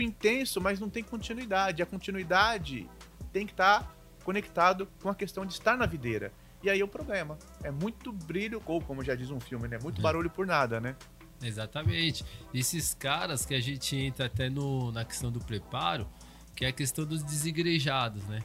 [0.00, 1.82] intenso, mas não tem continuidade.
[1.82, 2.88] A continuidade
[3.32, 6.32] tem que estar tá conectado com a questão de estar na videira.
[6.62, 7.36] E aí é o problema.
[7.62, 9.78] É muito brilho, ou como já diz um filme, né?
[9.82, 10.96] Muito barulho por nada, né?
[11.42, 12.24] Exatamente.
[12.52, 16.08] Esses caras que a gente entra até no, na questão do preparo,
[16.54, 18.42] que é a questão dos desigrejados, né?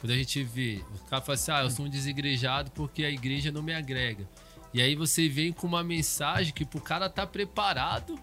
[0.00, 3.10] Quando a gente vê, o cara fala assim, ah, eu sou um desigrejado porque a
[3.10, 4.26] igreja não me agrega.
[4.72, 8.18] E aí você vem com uma mensagem que pro cara tá preparado,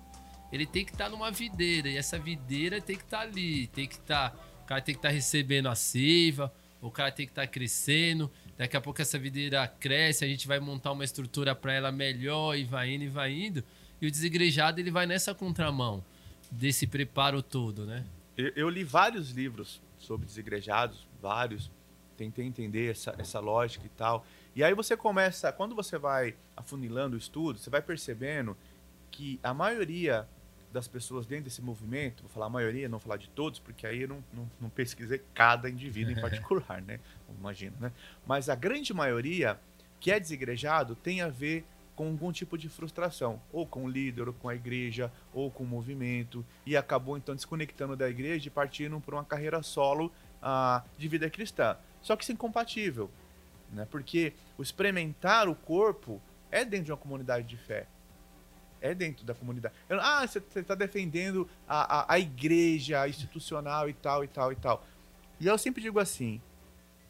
[0.51, 1.89] ele tem que estar tá numa videira.
[1.89, 4.31] E essa videira tem que estar tá ali, tem que estar.
[4.31, 7.43] Tá, o cara tem que estar tá recebendo a seiva, o cara tem que estar
[7.43, 8.31] tá crescendo.
[8.57, 12.57] Daqui a pouco essa videira cresce, a gente vai montar uma estrutura para ela melhor
[12.57, 13.63] e vai indo e vai indo.
[14.01, 16.03] E o desigrejado ele vai nessa contramão
[16.51, 18.05] desse preparo todo, né?
[18.37, 21.71] Eu, eu li vários livros sobre desigrejados, vários.
[22.15, 24.25] Tentei entender essa, essa lógica e tal.
[24.55, 28.57] E aí você começa, quando você vai afunilando o estudo, você vai percebendo
[29.11, 30.27] que a maioria
[30.71, 34.01] das pessoas dentro desse movimento, vou falar a maioria, não falar de todos, porque aí
[34.01, 36.99] eu não, não, não pesquisei cada indivíduo em particular, né?
[37.39, 37.91] Imagina, né?
[38.25, 39.59] Mas a grande maioria
[39.99, 41.65] que é desigrejado tem a ver
[41.97, 45.63] com algum tipo de frustração, ou com o líder, ou com a igreja, ou com
[45.63, 50.87] o movimento, e acabou então desconectando da igreja e partindo para uma carreira solo uh,
[50.95, 51.75] de vida cristã.
[51.99, 53.09] Só que isso é incompatível,
[53.73, 53.87] né?
[53.89, 57.87] porque o experimentar o corpo é dentro de uma comunidade de fé.
[58.79, 59.73] É dentro da comunidade.
[59.89, 64.85] Ah, você está defendendo a, a, a igreja institucional e tal, e tal, e tal.
[65.39, 66.39] E eu sempre digo assim: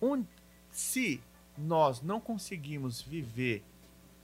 [0.01, 0.23] um,
[0.71, 1.21] se
[1.57, 3.65] nós não conseguimos viver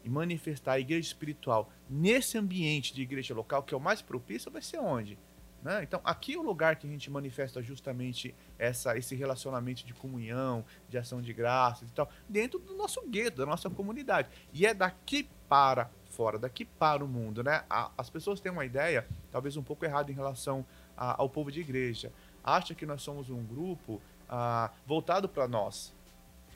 [0.03, 4.51] e manifestar a igreja espiritual nesse ambiente de igreja local, que é o mais propício,
[4.51, 5.17] vai ser onde?
[5.63, 5.81] Né?
[5.81, 10.65] Então, aqui é o lugar que a gente manifesta justamente essa, esse relacionamento de comunhão,
[10.89, 14.27] de ação de graças e tal, dentro do nosso gueto, da nossa comunidade.
[14.51, 17.41] E é daqui para fora, daqui para o mundo.
[17.43, 17.63] Né?
[17.97, 20.65] as pessoas têm uma ideia, talvez um pouco errada em relação
[20.97, 22.11] a, ao povo de igreja.
[22.43, 25.93] Acha que nós somos um grupo ah, voltado para nós.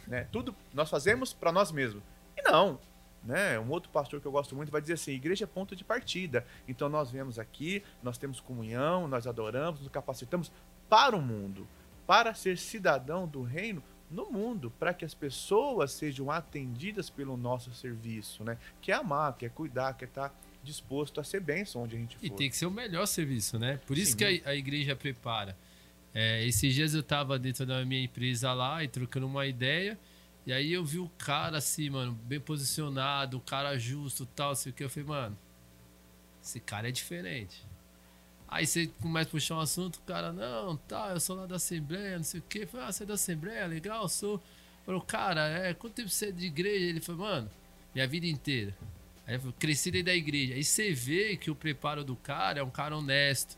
[0.06, 0.28] Né?
[0.34, 2.04] Tudo nós fazemos para nós mesmos.
[2.36, 2.78] E não,
[3.24, 3.60] né?
[3.60, 6.46] Um outro pastor que eu gosto muito vai dizer assim: igreja é ponto de partida.
[6.68, 10.52] Então nós viemos aqui, nós temos comunhão, nós adoramos, nos capacitamos
[10.90, 11.68] para o mundo,
[12.06, 17.74] para ser cidadão do reino no mundo, para que as pessoas sejam atendidas pelo nosso
[17.74, 18.58] serviço, né?
[18.82, 22.00] Que é amar, que é cuidar, que é estar disposto a ser bênção onde a
[22.00, 22.26] gente for.
[22.26, 23.80] E tem que ser o melhor serviço, né?
[23.86, 24.18] Por isso Sim.
[24.18, 25.58] que a, a, igreja prepara.
[26.14, 29.98] É, esses dias eu estava dentro da minha empresa lá e trocando uma ideia.
[30.48, 34.72] E aí eu vi o cara assim, mano, bem posicionado, o cara justo tal, sei
[34.72, 34.82] o que.
[34.82, 35.38] Eu falei, mano,
[36.42, 37.66] esse cara é diferente.
[38.48, 41.58] Aí você começa a puxar um assunto, o cara, não, tá, eu sou lá da
[41.58, 42.66] Assembleia, não sei o que.
[42.66, 44.42] Falei, ah, você é da Assembleia, legal, sou.
[44.86, 46.86] Falei, cara, é, quanto tempo você é de igreja?
[46.86, 47.52] Ele falou, mano,
[47.94, 48.74] minha vida inteira.
[49.28, 50.54] Aí eu falei, cresci dentro da igreja.
[50.54, 53.58] Aí você vê que o preparo do cara é um cara honesto,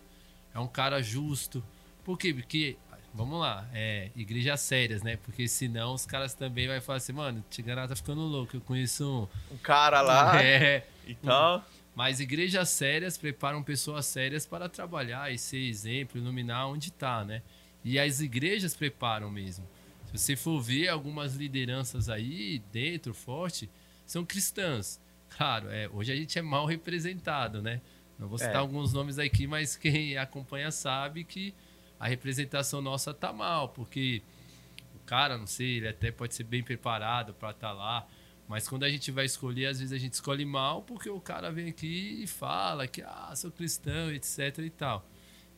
[0.55, 1.63] é um cara justo.
[2.03, 2.33] Por quê?
[2.33, 2.77] Porque
[3.13, 5.17] vamos lá, é, igrejas sérias, né?
[5.17, 9.29] Porque senão os caras também vai falar assim, mano, Tigana tá ficando louco, eu conheço
[9.51, 9.53] um...
[9.55, 11.63] Um cara lá é, e tal.
[11.95, 17.41] Mas igrejas sérias preparam pessoas sérias para trabalhar e ser exemplo, iluminar onde tá, né?
[17.83, 19.67] E as igrejas preparam mesmo.
[20.05, 23.69] Se você for ver algumas lideranças aí dentro, forte,
[24.05, 24.99] são cristãs.
[25.29, 27.81] Claro, é, hoje a gente é mal representado, né?
[28.17, 28.57] Não vou citar é.
[28.57, 31.53] alguns nomes aqui, mas quem acompanha sabe que
[31.99, 34.21] a representação nossa tá mal, porque
[34.95, 38.07] o cara, não sei, ele até pode ser bem preparado para estar tá lá,
[38.47, 41.51] mas quando a gente vai escolher, às vezes a gente escolhe mal porque o cara
[41.51, 45.05] vem aqui e fala que, ah, sou cristão, etc e tal.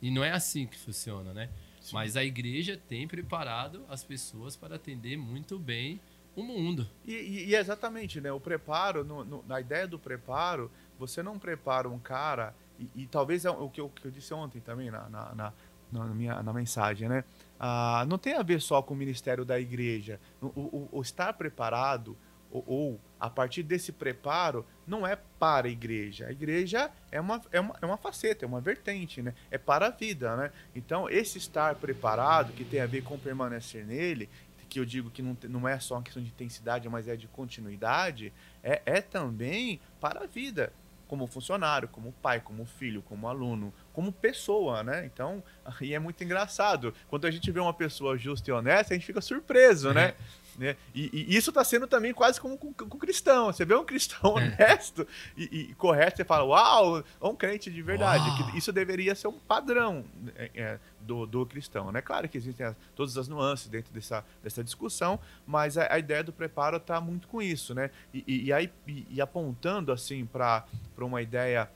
[0.02, 1.48] E não é assim que funciona, né?
[1.80, 1.94] Sim.
[1.94, 6.00] Mas a igreja tem preparado as pessoas para atender muito bem
[6.36, 6.88] o mundo.
[7.04, 8.32] E, e, e exatamente, né?
[8.32, 13.06] O preparo, no, no, na ideia do preparo, você não prepara um cara, e, e
[13.06, 15.52] talvez é o que eu, que eu disse ontem também na, na, na,
[15.92, 17.24] na minha, na mensagem, né?
[17.60, 20.18] Ah, não tem a ver só com o ministério da igreja.
[20.40, 22.16] O, o, o estar preparado,
[22.50, 26.26] ou, ou, a partir desse preparo, não é para a igreja.
[26.26, 29.34] A igreja é uma, é uma, é uma faceta, é uma vertente, né?
[29.50, 30.50] É para a vida, né?
[30.74, 34.28] Então, esse estar preparado, que tem a ver com permanecer nele,
[34.68, 37.28] que eu digo que não, não é só uma questão de intensidade, mas é de
[37.28, 38.32] continuidade,
[38.62, 40.72] é, é também para a vida
[41.12, 45.04] como funcionário, como pai, como filho, como aluno, como pessoa, né?
[45.04, 45.44] Então,
[45.82, 46.94] e é muito engraçado.
[47.06, 50.14] Quando a gente vê uma pessoa justa e honesta, a gente fica surpreso, né?
[50.58, 50.76] Né?
[50.94, 53.46] E, e isso está sendo também quase como com, com, cristão.
[53.46, 54.44] Você vê um cristão é.
[54.44, 58.24] honesto e, e, correto, você fala, uau, é um crente de verdade.
[58.56, 60.04] isso deveria ser um padrão
[60.36, 61.90] é, é, do, do cristão.
[61.90, 62.02] Né?
[62.02, 66.22] Claro que existem as, todas as nuances dentro dessa, dessa discussão, mas a, a ideia
[66.22, 67.74] do preparo está muito com isso.
[67.74, 67.90] Né?
[68.12, 70.64] E, e, e aí, e, apontando assim para
[70.98, 71.70] uma ideia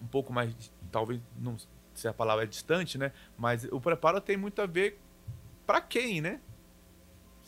[0.00, 0.54] um pouco mais,
[0.90, 1.56] talvez, não
[1.92, 3.12] se a palavra é distante, né?
[3.36, 4.98] mas o preparo tem muito a ver
[5.66, 6.40] para quem, né?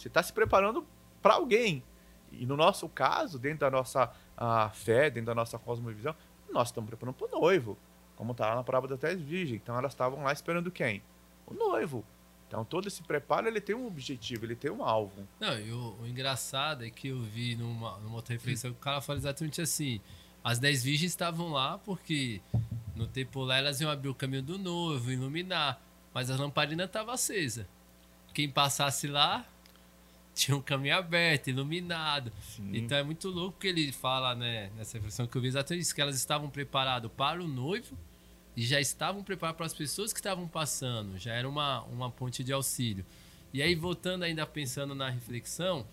[0.03, 0.84] Você está se preparando
[1.22, 1.80] para alguém.
[2.32, 4.12] E no nosso caso, dentro da nossa
[4.74, 6.14] fé, dentro da nossa cosmovisão,
[6.50, 7.78] nós estamos preparando para o noivo.
[8.16, 9.57] Como está lá na parábola da Tese Virgem.
[9.57, 11.03] Então elas estavam lá esperando quem?
[11.46, 12.05] O noivo.
[12.48, 15.26] Então todo esse preparo ele tem um objetivo, ele tem um alvo.
[15.38, 18.80] Não, e o, o engraçado é que eu vi numa, numa outra reflexão que o
[18.80, 20.00] cara fala exatamente assim:
[20.42, 22.42] as dez virgens estavam lá porque
[22.96, 25.80] no tempo lá elas iam abrir o caminho do noivo, iluminar,
[26.12, 27.68] mas a lamparina estava acesa.
[28.34, 29.46] Quem passasse lá
[30.35, 32.33] tinha um caminho aberto, iluminado.
[32.43, 32.70] Sim.
[32.72, 35.95] Então é muito louco que ele fala, né, nessa reflexão que eu vi exatamente isso,
[35.95, 37.97] que elas estavam preparadas para o noivo
[38.57, 42.43] e já estavam preparadas para as pessoas que estavam passando, já era uma, uma ponte
[42.43, 43.05] de auxílio.
[43.53, 45.87] E aí, voltando ainda pensando na reflexão,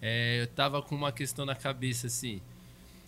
[0.00, 2.40] é, eu tava com uma questão na cabeça assim,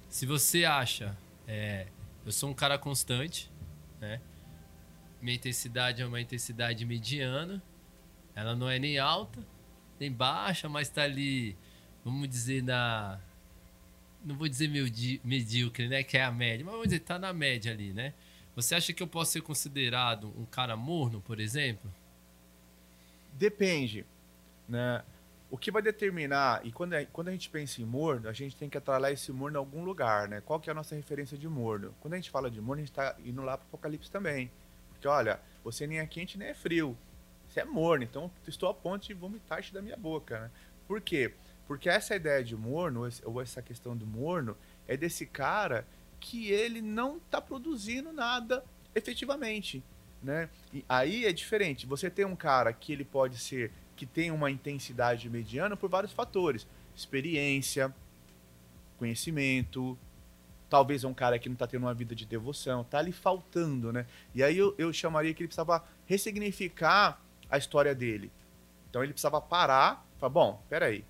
[0.09, 1.17] se você acha,
[1.47, 1.87] é,
[2.27, 3.51] eu sou um cara constante,
[4.01, 4.21] né,
[5.21, 7.63] minha intensidade é uma intensidade mediana,
[8.35, 9.41] ela não é nem alta,
[10.03, 11.57] tem baixa, mas tá ali,
[12.05, 13.21] vamos dizer, na.
[14.25, 14.69] Não vou dizer
[15.23, 16.03] medíocre, né?
[16.03, 18.13] Que é a média, mas vamos dizer, tá na média ali, né?
[18.57, 21.93] Você acha que eu posso ser considerado um cara morno, por exemplo?
[23.33, 24.05] Depende,
[24.69, 25.05] né?
[25.49, 28.57] O que vai determinar, e quando a, quando a gente pensa em morno, a gente
[28.57, 30.41] tem que atralar esse morno em algum lugar, né?
[30.41, 31.95] Qual que é a nossa referência de morno?
[32.01, 34.51] Quando a gente fala de morno, a gente está indo lá para o Apocalipse também.
[34.91, 36.97] Porque, olha, você nem é quente nem é frio.
[37.53, 40.51] Você é morno, então estou a ponto de vomitar-te da minha boca, né?
[40.89, 41.35] Por quê?
[41.67, 44.57] Porque essa ideia de morno, ou essa questão do morno,
[44.89, 45.87] é desse cara
[46.19, 49.83] que ele não está produzindo nada efetivamente,
[50.23, 50.49] né?
[50.73, 51.85] E aí é diferente.
[51.87, 56.13] Você tem um cara que ele pode ser que tem uma intensidade mediana por vários
[56.13, 57.95] fatores, experiência,
[58.99, 59.99] conhecimento,
[60.71, 63.93] talvez é um cara que não está tendo uma vida de devoção, tá ali faltando,
[63.93, 64.07] né?
[64.35, 67.22] E aí eu, eu chamaria que ele precisava ressignificar
[67.53, 68.33] a história dele.
[68.89, 71.05] Então ele precisava parar falar, bom, peraí.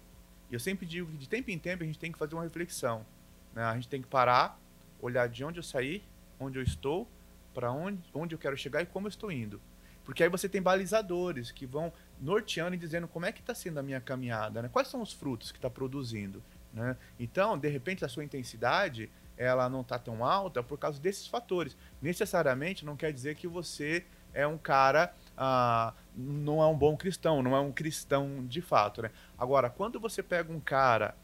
[0.51, 2.43] E eu sempre digo que de tempo em tempo a gente tem que fazer uma
[2.43, 3.07] reflexão.
[3.55, 3.63] Né?
[3.63, 4.59] A gente tem que parar,
[5.01, 6.03] olhar de onde eu saí,
[6.41, 7.09] onde eu estou,
[7.55, 9.61] para onde, onde eu quero chegar e como eu estou indo.
[10.05, 13.79] Porque aí você tem balizadores que vão norteando e dizendo como é que está sendo
[13.79, 14.69] a minha caminhada, né?
[14.73, 16.43] quais são os frutos que está produzindo.
[16.73, 16.97] Né?
[17.21, 21.77] Então, de repente, a sua intensidade ela não está tão alta por causa desses fatores.
[22.01, 27.43] Necessariamente não quer dizer que você é um cara ah, não é um bom cristão,
[27.43, 29.11] não é um cristão de fato, né?
[29.39, 31.15] Agora, quando você pega um cara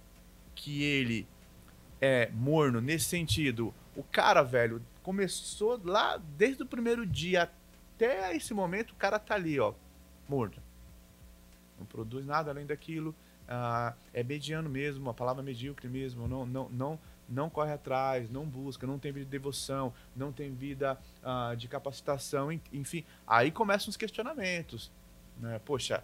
[0.54, 1.26] que ele
[2.00, 7.50] é morno nesse sentido, o cara, velho, começou lá desde o primeiro dia
[7.94, 9.74] até esse momento, o cara tá ali, ó,
[10.28, 10.56] morno.
[11.78, 13.14] Não produz nada além daquilo,
[13.48, 16.98] ah, é mediano mesmo, a palavra medíocre mesmo, não, não, não
[17.28, 21.68] não corre atrás, não busca, não tem vida de devoção, não tem vida uh, de
[21.68, 23.04] capacitação, enfim.
[23.26, 24.90] Aí começam os questionamentos.
[25.38, 25.60] Né?
[25.64, 26.02] Poxa,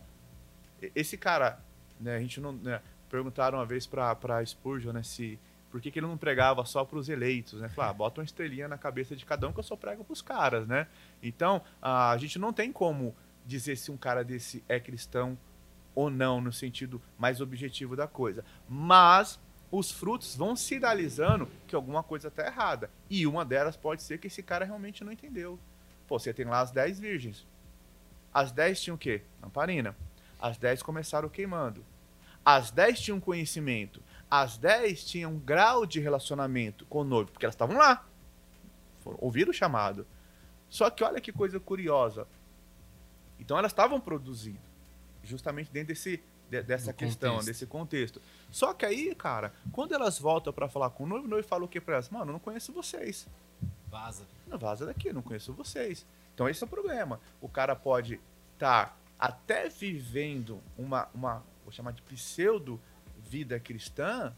[0.95, 1.59] esse cara,
[1.99, 2.53] né, a gente não.
[2.53, 5.39] Né, perguntaram uma vez para Spurgeon né, se,
[5.70, 7.61] por que, que ele não pregava só para os eleitos.
[7.61, 7.68] Né?
[7.68, 10.12] Falar, ah, bota uma estrelinha na cabeça de cada um que eu só prego para
[10.12, 10.66] os caras.
[10.66, 10.89] Né?
[11.22, 13.14] Então, uh, a gente não tem como
[13.47, 15.39] dizer se um cara desse é cristão
[15.95, 18.45] ou não, no sentido mais objetivo da coisa.
[18.68, 19.39] Mas
[19.79, 22.91] os frutos vão sinalizando que alguma coisa está errada.
[23.11, 25.59] E uma delas pode ser que esse cara realmente não entendeu.
[26.07, 27.45] Pô, você tem lá as 10 virgens.
[28.33, 29.22] As 10 tinham o quê?
[29.43, 29.97] Lamparina.
[30.41, 31.85] As 10 começaram queimando.
[32.45, 34.01] As 10 tinham conhecimento.
[34.31, 38.07] As 10 tinham um grau de relacionamento com o noivo, porque elas estavam lá.
[39.01, 40.07] Foram, ouviram o chamado.
[40.70, 42.29] Só que olha que coisa curiosa.
[43.41, 44.59] Então elas estavam produzindo,
[45.25, 47.47] justamente dentro desse de, dessa questão, contexto.
[47.49, 48.23] desse contexto.
[48.51, 51.65] Só que aí, cara, quando elas voltam pra falar com o noivo, o noivo fala
[51.65, 52.11] o que pra elas?
[52.11, 53.27] Mano, eu não conheço vocês.
[53.89, 54.25] Vaza.
[54.47, 56.07] Não vaza daqui, eu não conheço vocês.
[56.35, 57.21] Então esse é o problema.
[57.41, 58.21] O cara pode
[58.55, 62.81] estar até vivendo uma, uma, vou chamar de pseudo
[63.23, 64.35] vida cristã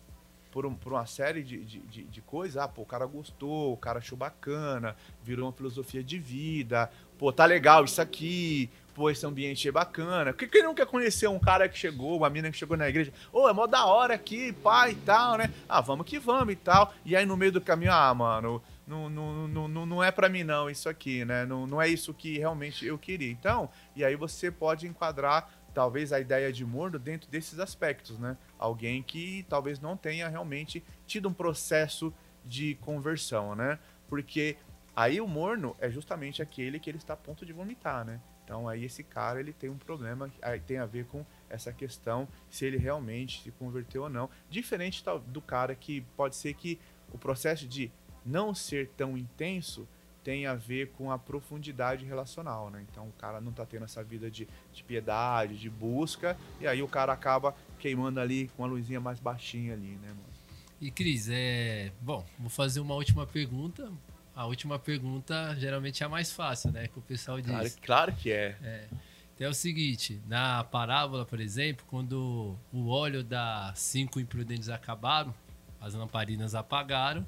[0.52, 2.56] por, um- por uma série de, de, de, de coisas.
[2.58, 6.90] Ah, pô, o cara gostou, o cara achou bacana, virou uma filosofia de vida.
[7.18, 8.70] Pô, tá legal isso aqui.
[8.96, 10.32] Pô, esse ambiente é bacana.
[10.32, 12.88] Por que quem não quer conhecer um cara que chegou, uma mina que chegou na
[12.88, 13.12] igreja?
[13.30, 15.52] Ô, é mó da hora aqui, pai e tal, né?
[15.68, 16.94] Ah, vamos que vamos e tal.
[17.04, 20.44] E aí no meio do caminho, ah, mano, não, não, não, não, é pra mim
[20.44, 21.44] não isso aqui, né?
[21.44, 23.30] Não, não é isso que realmente eu queria.
[23.30, 28.34] Então, e aí você pode enquadrar talvez a ideia de morno dentro desses aspectos, né?
[28.58, 33.78] Alguém que talvez não tenha realmente tido um processo de conversão, né?
[34.08, 34.56] Porque
[34.96, 38.22] aí o morno é justamente aquele que ele está a ponto de vomitar, né?
[38.46, 42.28] Então aí esse cara ele tem um problema, aí tem a ver com essa questão
[42.48, 44.30] se ele realmente se converteu ou não.
[44.48, 46.78] Diferente do cara que pode ser que
[47.12, 47.90] o processo de
[48.24, 49.88] não ser tão intenso
[50.22, 52.84] tem a ver com a profundidade relacional, né?
[52.88, 56.82] Então o cara não tá tendo essa vida de, de piedade, de busca, e aí
[56.82, 60.36] o cara acaba queimando ali com a luzinha mais baixinha ali, né, mano?
[60.80, 61.90] E Cris, é.
[62.00, 63.90] Bom, vou fazer uma última pergunta.
[64.36, 66.88] A última pergunta geralmente é a mais fácil, né?
[66.88, 67.50] Que o pessoal diz.
[67.50, 68.86] Claro, claro que é.
[69.34, 75.34] Então é o seguinte, na parábola, por exemplo, quando o óleo das cinco imprudentes acabaram,
[75.80, 77.26] as lamparinas apagaram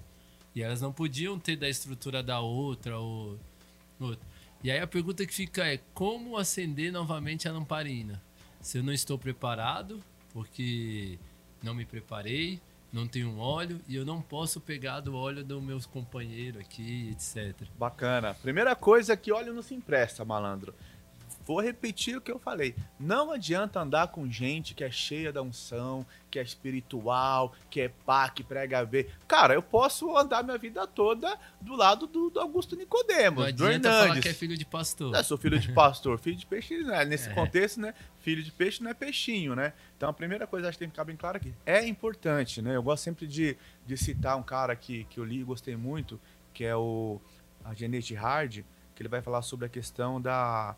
[0.54, 3.38] e elas não podiam ter da estrutura da outra ou
[3.98, 4.26] outra.
[4.62, 8.22] E aí a pergunta que fica é como acender novamente a lamparina?
[8.60, 10.02] Se eu não estou preparado,
[10.32, 11.18] porque
[11.62, 12.60] não me preparei,
[12.92, 17.68] não tenho óleo e eu não posso pegar do óleo do meu companheiro aqui, etc.
[17.78, 18.34] Bacana.
[18.34, 20.74] Primeira coisa que óleo não se empresta, malandro.
[21.48, 22.76] Vou repetir o que eu falei.
[23.00, 27.88] Não adianta andar com gente que é cheia da unção, que é espiritual, que é
[27.88, 29.10] pá, que prega ver.
[29.26, 33.48] Cara, eu posso andar minha vida toda do lado do, do Augusto Não Nicodemos, do
[33.48, 34.22] adianta falar Hernandes.
[34.22, 35.14] que é filho de pastor.
[35.14, 37.02] Eu sou filho de pastor, filho de peixe, né?
[37.06, 37.32] Nesse É.
[37.32, 37.94] contexto, né?
[38.20, 39.72] Filho de peixe não é peixinho, né?
[39.96, 41.54] Então a primeira coisa que tem que ficar bem claro aqui.
[41.64, 42.76] É importante, né?
[42.76, 46.20] Eu gosto sempre de, de citar um cara que, que eu li e gostei muito,
[46.52, 47.18] que é o
[47.64, 50.76] a Genete Hard, que ele vai falar sobre a questão da,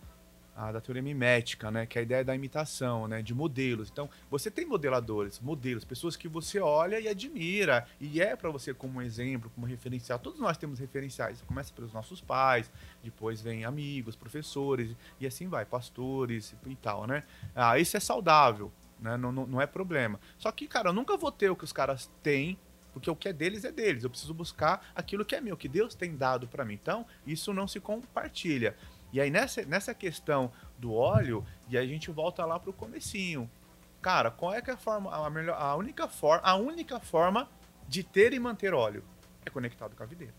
[0.54, 1.86] a, da teoria mimética, né?
[1.86, 3.22] Que é a ideia da imitação, né?
[3.22, 3.88] De modelos.
[3.90, 8.74] Então, você tem modeladores, modelos, pessoas que você olha e admira, e é para você
[8.74, 10.18] como exemplo, como referencial.
[10.18, 11.42] Todos nós temos referenciais.
[11.42, 12.70] Começa pelos nossos pais,
[13.02, 17.24] depois vem amigos, professores, e assim vai, pastores e tal, né?
[17.54, 18.70] Ah, isso é saudável,
[19.00, 19.16] né?
[19.16, 20.20] Não, não, não é problema.
[20.38, 22.58] Só que, cara, eu nunca vou ter o que os caras têm,
[22.92, 24.04] porque o que é deles é deles.
[24.04, 26.74] Eu preciso buscar aquilo que é meu, que Deus tem dado para mim.
[26.74, 28.76] Então, isso não se compartilha.
[29.12, 33.50] E aí, nessa, nessa questão do óleo, e a gente volta lá pro comecinho.
[34.00, 37.48] Cara, qual é que é a forma, a, melhor, a única forma, a única forma
[37.88, 39.04] de ter e manter óleo?
[39.44, 40.34] É conectado com a videira.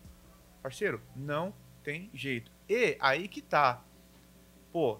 [0.62, 1.52] Parceiro, não
[1.82, 2.50] tem jeito.
[2.68, 3.82] E aí que tá.
[4.72, 4.98] Pô,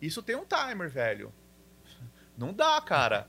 [0.00, 1.32] isso tem um timer, velho.
[2.36, 3.28] Não dá, cara.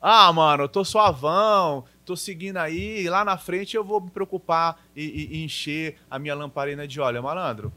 [0.00, 4.84] Ah, mano, eu tô suavão, tô seguindo aí, lá na frente eu vou me preocupar
[4.94, 7.72] e, e- e encher a minha lamparina de óleo, malandro.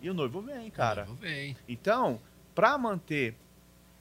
[0.00, 1.04] E o noivo vem, cara.
[1.04, 1.56] Tudo bem.
[1.68, 2.20] Então,
[2.54, 3.36] para manter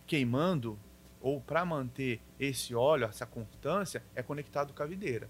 [0.05, 0.79] queimando
[1.19, 5.29] ou para manter esse óleo, essa constância, é conectado com a videira.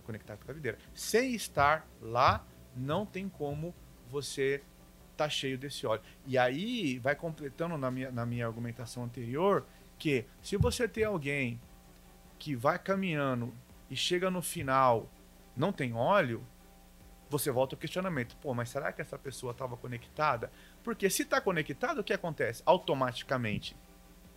[0.00, 0.78] É conectado com a videira.
[0.94, 2.46] Sem estar lá,
[2.76, 3.74] não tem como
[4.08, 4.62] você
[5.16, 6.02] tá cheio desse óleo.
[6.26, 9.66] E aí vai completando na minha, na minha argumentação anterior
[9.98, 11.60] que se você tem alguém
[12.38, 13.52] que vai caminhando
[13.90, 15.10] e chega no final
[15.56, 16.46] não tem óleo,
[17.30, 18.36] você volta ao questionamento.
[18.36, 20.50] Pô, mas será que essa pessoa estava conectada?
[20.82, 22.62] Porque se está conectado, o que acontece?
[22.64, 23.76] Automaticamente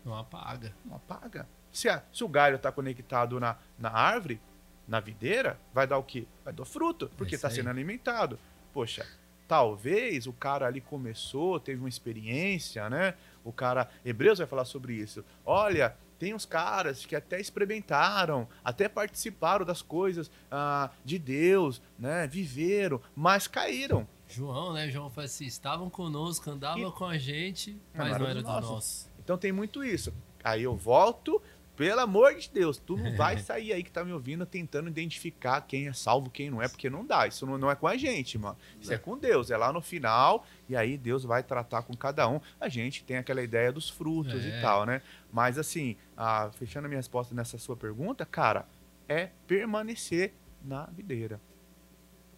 [0.05, 0.73] Não apaga.
[0.85, 1.47] não apaga.
[1.71, 4.41] Se, a- se o galho está conectado na, na árvore,
[4.87, 6.25] na videira, vai dar o quê?
[6.43, 7.53] Vai dar fruto, porque está aí.
[7.55, 8.37] sendo alimentado.
[8.73, 9.05] Poxa,
[9.47, 13.13] talvez o cara ali começou, teve uma experiência, né?
[13.43, 15.23] O cara, Hebreus vai falar sobre isso.
[15.45, 22.27] Olha, tem uns caras que até experimentaram, até participaram das coisas ah, de Deus, né?
[22.27, 24.07] Viveram, mas caíram.
[24.27, 24.87] João, né?
[24.87, 28.41] João fala assim, estavam conosco, andavam E- com a gente, Mas não não era era
[28.43, 28.71] do nosso.
[28.71, 29.09] nosso.
[29.17, 30.13] Então tem muito isso.
[30.43, 31.41] Aí eu volto,
[31.81, 35.61] pelo amor de Deus, tu não vai sair aí que tá me ouvindo tentando identificar
[35.61, 37.25] quem é salvo, quem não é, porque não dá.
[37.25, 38.55] Isso não, não é com a gente, mano.
[38.79, 39.49] Isso é com Deus.
[39.49, 42.39] É lá no final, e aí Deus vai tratar com cada um.
[42.59, 44.59] A gente tem aquela ideia dos frutos É.
[44.59, 45.01] e tal, né?
[45.33, 48.67] Mas assim, ah, fechando a minha resposta nessa sua pergunta, cara,
[49.09, 51.41] é permanecer na videira.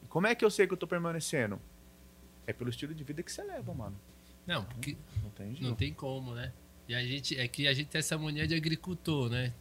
[0.07, 1.59] Como é que eu sei que eu tô permanecendo?
[2.47, 3.99] É pelo estilo de vida que você leva, mano.
[4.47, 6.53] Não, porque Não tem não tem como, né?
[6.93, 9.51] E a gente, é que a gente tem essa mania de agricultor, né?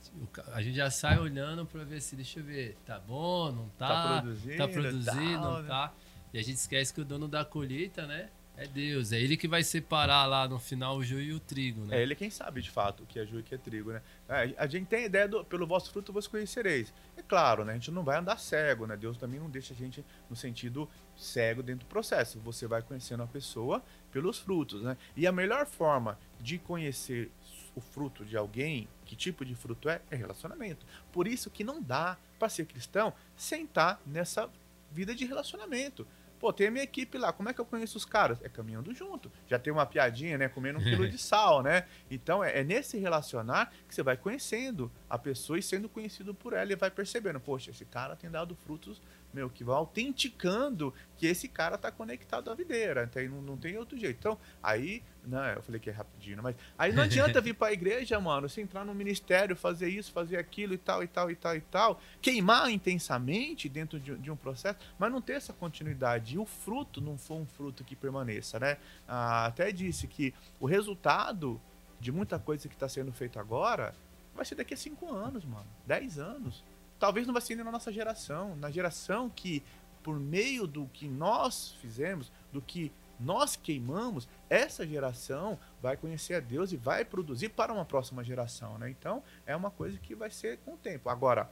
[0.53, 3.89] A gente já sai olhando para ver se, deixa eu ver, tá bom, não tá?
[3.89, 5.69] Tá produzindo, tá produzindo tal, não né?
[5.69, 5.95] tá?
[6.35, 8.29] E a gente esquece que o dono da colheita, né?
[8.55, 9.13] É Deus.
[9.13, 11.97] É ele que vai separar lá no final o joio e o trigo, né?
[11.97, 13.93] É ele quem sabe de fato o que é joio e o que é trigo,
[13.93, 14.03] né?
[14.29, 16.93] É, a gente tem a ideia do pelo vosso fruto vos conhecereis.
[17.17, 17.73] É claro, né?
[17.73, 18.95] A gente não vai andar cego, né?
[18.95, 22.39] Deus também não deixa a gente no sentido cego dentro do processo.
[22.41, 23.83] Você vai conhecendo a pessoa
[24.13, 24.97] pelos frutos, né?
[25.17, 27.31] E a melhor forma de conhecer
[27.75, 30.87] o fruto de alguém, que tipo de fruto é, é relacionamento.
[31.11, 34.51] Por isso que não dá para ser cristão sem estar nessa
[34.91, 36.07] vida de relacionamento.
[36.43, 38.43] Pô, tem a minha equipe lá, como é que eu conheço os caras?
[38.43, 39.31] É caminhando junto.
[39.47, 40.49] Já tem uma piadinha, né?
[40.49, 41.87] Comendo um quilo de sal, né?
[42.11, 46.53] Então é, é nesse relacionar que você vai conhecendo a pessoa e sendo conhecido por
[46.53, 49.01] ela e vai percebendo, poxa, esse cara tem dado frutos,
[49.33, 53.05] meu, que vão autenticando que esse cara tá conectado à videira.
[53.05, 54.19] Então, não, não tem outro jeito.
[54.19, 57.73] Então, aí, né, eu falei que é rapidinho, né, mas aí não adianta vir pra
[57.73, 61.37] igreja, mano, você entrar no ministério, fazer isso, fazer aquilo e tal, e tal, e
[61.37, 66.35] tal, e tal, queimar intensamente dentro de, de um processo, mas não ter essa continuidade.
[66.35, 68.77] E o fruto não for um fruto que permaneça, né?
[69.07, 71.61] Ah, até disse que o resultado
[72.01, 73.95] de muita coisa que está sendo feito agora
[74.35, 75.67] vai ser daqui a cinco anos, mano.
[75.87, 76.65] Dez anos.
[76.99, 78.57] Talvez não vai ser nem na nossa geração.
[78.57, 79.63] Na geração que,
[80.03, 82.91] por meio do que nós fizemos, do que
[83.25, 88.79] nós queimamos, essa geração vai conhecer a Deus e vai produzir para uma próxima geração,
[88.79, 88.91] né?
[88.91, 91.09] Então, é uma coisa que vai ser com o tempo.
[91.09, 91.51] Agora,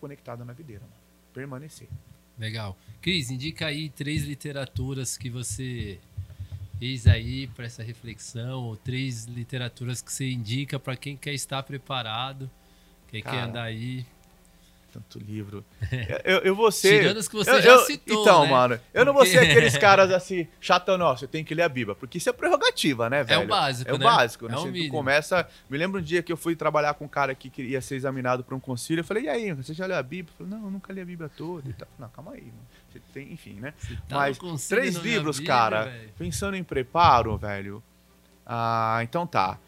[0.00, 0.94] conectada na videira, mano.
[1.32, 1.88] Permanecer.
[2.38, 2.76] Legal.
[3.00, 5.98] Cris, indica aí três literaturas que você
[6.78, 11.62] fez aí para essa reflexão, ou três literaturas que você indica para quem quer estar
[11.62, 12.48] preparado,
[13.08, 14.06] quem quer Cara, andar aí.
[14.92, 15.62] Tanto livro.
[16.24, 17.00] Eu, eu vou ser.
[17.02, 18.50] Tirando os que você eu- já eu- citou, Então, né?
[18.50, 21.68] mano, eu não vou ser aqueles caras assim, chatão, nossa, eu tenho que ler a
[21.68, 21.94] Bíblia.
[21.94, 23.42] Porque isso é prerrogativa, né, velho?
[23.42, 24.04] o básico, É o né?
[24.04, 24.48] básico.
[24.48, 24.54] né?
[24.54, 25.46] É o Você- começa.
[25.68, 28.42] Me lembro um dia que eu fui trabalhar com um cara que queria ser examinado
[28.42, 29.00] para um concílio.
[29.02, 30.32] Eu falei, e aí, você já leu a Bíblia?
[30.40, 31.68] Eu falei, não, eu nunca li a Bíblia toda.
[31.68, 31.88] E tal.
[31.98, 32.66] Não, calma aí, mano.
[32.90, 33.74] Você tem, enfim, né?
[34.08, 37.82] Tá Mas três não livros, Bíblia, cara, pensando em preparo, velho.
[38.46, 39.58] Ah, então tá.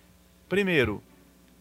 [0.49, 1.03] Primeiro,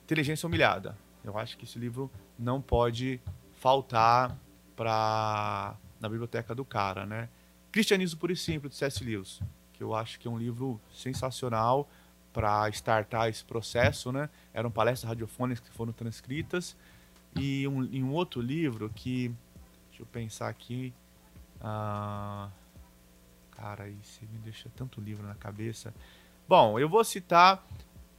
[0.06, 0.96] Inteligência Humilhada.
[1.24, 3.20] Eu acho que esse livro não pode
[3.60, 4.38] faltar
[4.76, 7.30] pra, na biblioteca do cara, né?
[7.72, 9.04] Cristianismo Puro e Simples, de C.S.
[9.04, 9.42] Lewis,
[9.74, 11.88] que eu acho que é um livro sensacional
[12.32, 14.30] para startar esse processo, né?
[14.54, 16.76] Eram palestras radiofônicas que foram transcritas.
[17.36, 19.28] E um, e um outro livro que,
[19.90, 20.94] deixa eu pensar aqui,
[21.62, 22.50] ah,
[23.52, 25.94] cara, aí me deixa tanto livro na cabeça.
[26.48, 27.64] Bom, eu vou citar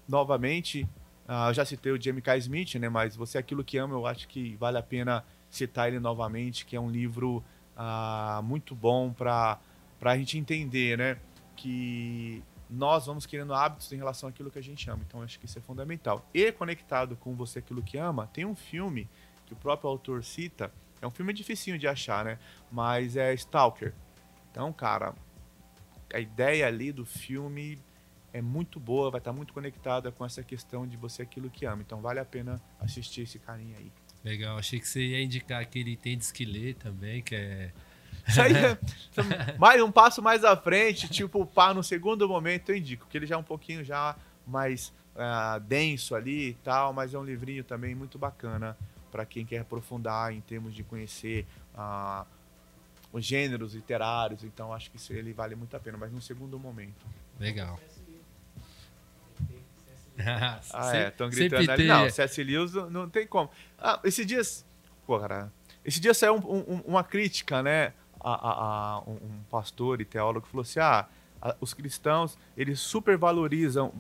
[0.07, 0.87] novamente,
[1.33, 2.37] ah, eu já citei o Jamie K.
[2.39, 2.89] Smith, né?
[2.89, 6.67] Mas Você é Aquilo Que Ama, eu acho que vale a pena citar ele novamente,
[6.67, 7.41] que é um livro
[7.77, 9.61] ah, muito bom para
[10.03, 11.19] a gente entender, né?
[11.55, 15.05] Que nós vamos criando hábitos em relação àquilo que a gente ama.
[15.07, 16.29] Então, acho que isso é fundamental.
[16.35, 19.09] E conectado com Você é Aquilo Que Ama, tem um filme
[19.47, 22.41] que o próprio autor cita, é um filme dificinho de achar, né?
[22.73, 23.95] Mas é Stalker.
[24.51, 25.15] Então, cara,
[26.13, 27.79] a ideia ali do filme
[28.33, 31.83] é muito boa, vai estar muito conectada com essa questão de você aquilo que ama.
[31.83, 33.93] Então vale a pena assistir esse carinha aí.
[34.25, 37.73] Legal, achei que você ia indicar aquele Tem de Esquilê também, que é.
[38.29, 38.79] Isso aí é
[39.59, 43.27] mais um passo mais à frente, tipo, pá, no segundo momento eu indico, que ele
[43.27, 44.15] já é um pouquinho já
[44.47, 48.77] mais ah, denso ali e tal, mas é um livrinho também muito bacana
[49.11, 52.27] para quem quer aprofundar em termos de conhecer ah,
[53.13, 56.59] os gêneros literários, então acho que isso ele vale muito a pena, mas no segundo
[56.59, 57.05] momento.
[57.39, 57.81] Legal.
[60.73, 61.77] Ah, é, estão gritando ali.
[61.83, 62.43] tem- Não, C.S.
[62.45, 63.51] Lewis não, não tem como.
[63.79, 64.67] Ah, esses dias.
[65.07, 65.53] Pô, cara.
[65.85, 67.93] Esse dia saiu um- um- uma crítica, né?
[68.23, 69.15] A, a- a um,
[69.51, 71.07] pastor e teólogo falou assim: ah,
[71.41, 73.91] a- os cristãos, eles super valorizam,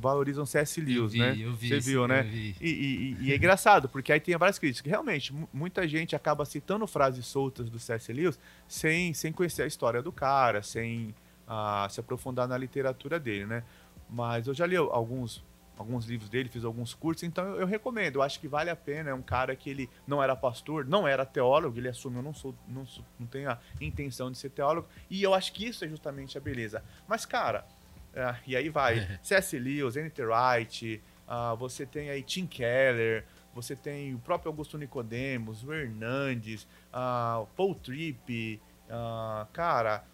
[0.45, 0.79] C.S.
[0.81, 1.33] Eu Lewis, vi, né?
[1.33, 2.23] vi Você viu, né?
[2.61, 4.91] E, e- e é engraçado, porque aí tem várias críticas.
[4.91, 8.12] Realmente, mu- muita gente acaba citando frases soltas do C.S.
[8.12, 11.14] Lewis sem, sem conhecer a história do cara, sem
[11.49, 13.64] ah, se aprofundar na literatura dele, né?
[14.09, 15.43] Mas eu já li alguns,
[15.81, 18.16] alguns livros dele, fiz alguns cursos, então eu, eu recomendo.
[18.16, 19.11] Eu acho que vale a pena.
[19.11, 22.55] É um cara que ele não era pastor, não era teólogo, ele assumiu, não sou,
[22.68, 25.89] não, sou, não tenho a intenção de ser teólogo, e eu acho que isso é
[25.89, 26.85] justamente a beleza.
[27.09, 27.64] Mas, cara,
[28.12, 29.59] é, e aí vai, C.S.
[29.59, 30.22] Lewis, N.T.
[30.22, 33.24] Wright, ah, você tem aí Tim Keller,
[33.55, 38.61] você tem o próprio Augusto Nicodemos, o Hernandes, ah, Paul Tripp,
[38.91, 40.05] ah, cara,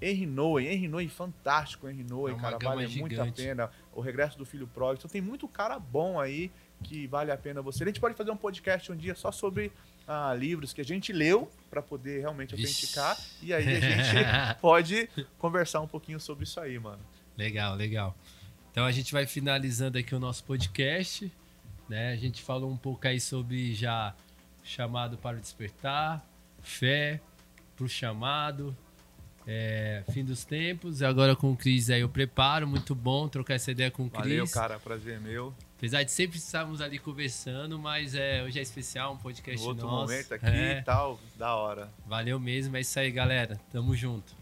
[0.00, 3.42] Henry Noe, Henry Noe fantástico, Henry Noe, É cara, vale muito a gigante.
[3.42, 3.70] pena.
[3.92, 6.50] O Regresso do Filho Pródigo, então tem muito cara bom aí
[6.82, 7.84] que vale a pena você.
[7.84, 9.70] A gente pode fazer um podcast um dia só sobre
[10.06, 15.08] ah, livros que a gente leu para poder realmente autenticar e aí a gente pode
[15.38, 17.00] conversar um pouquinho sobre isso aí, mano.
[17.36, 18.16] Legal, legal.
[18.70, 21.30] Então a gente vai finalizando aqui o nosso podcast.
[21.88, 22.12] Né?
[22.12, 24.14] A gente falou um pouco aí sobre já
[24.62, 26.24] chamado para o despertar,
[26.62, 27.20] fé
[27.76, 28.76] para o chamado,
[29.46, 31.02] é, fim dos tempos.
[31.02, 34.22] Agora com o Cris aí eu preparo, muito bom trocar essa ideia com o Cris.
[34.26, 35.54] Valeu, cara, prazer é meu.
[35.76, 39.86] Apesar de sempre estarmos ali conversando, mas é, hoje é especial, um podcast no outro
[39.86, 40.12] nosso.
[40.12, 40.78] momento aqui É.
[40.78, 41.88] e tal, da hora.
[42.06, 43.60] Valeu mesmo, é isso aí, galera.
[43.72, 44.32] Tamo junto.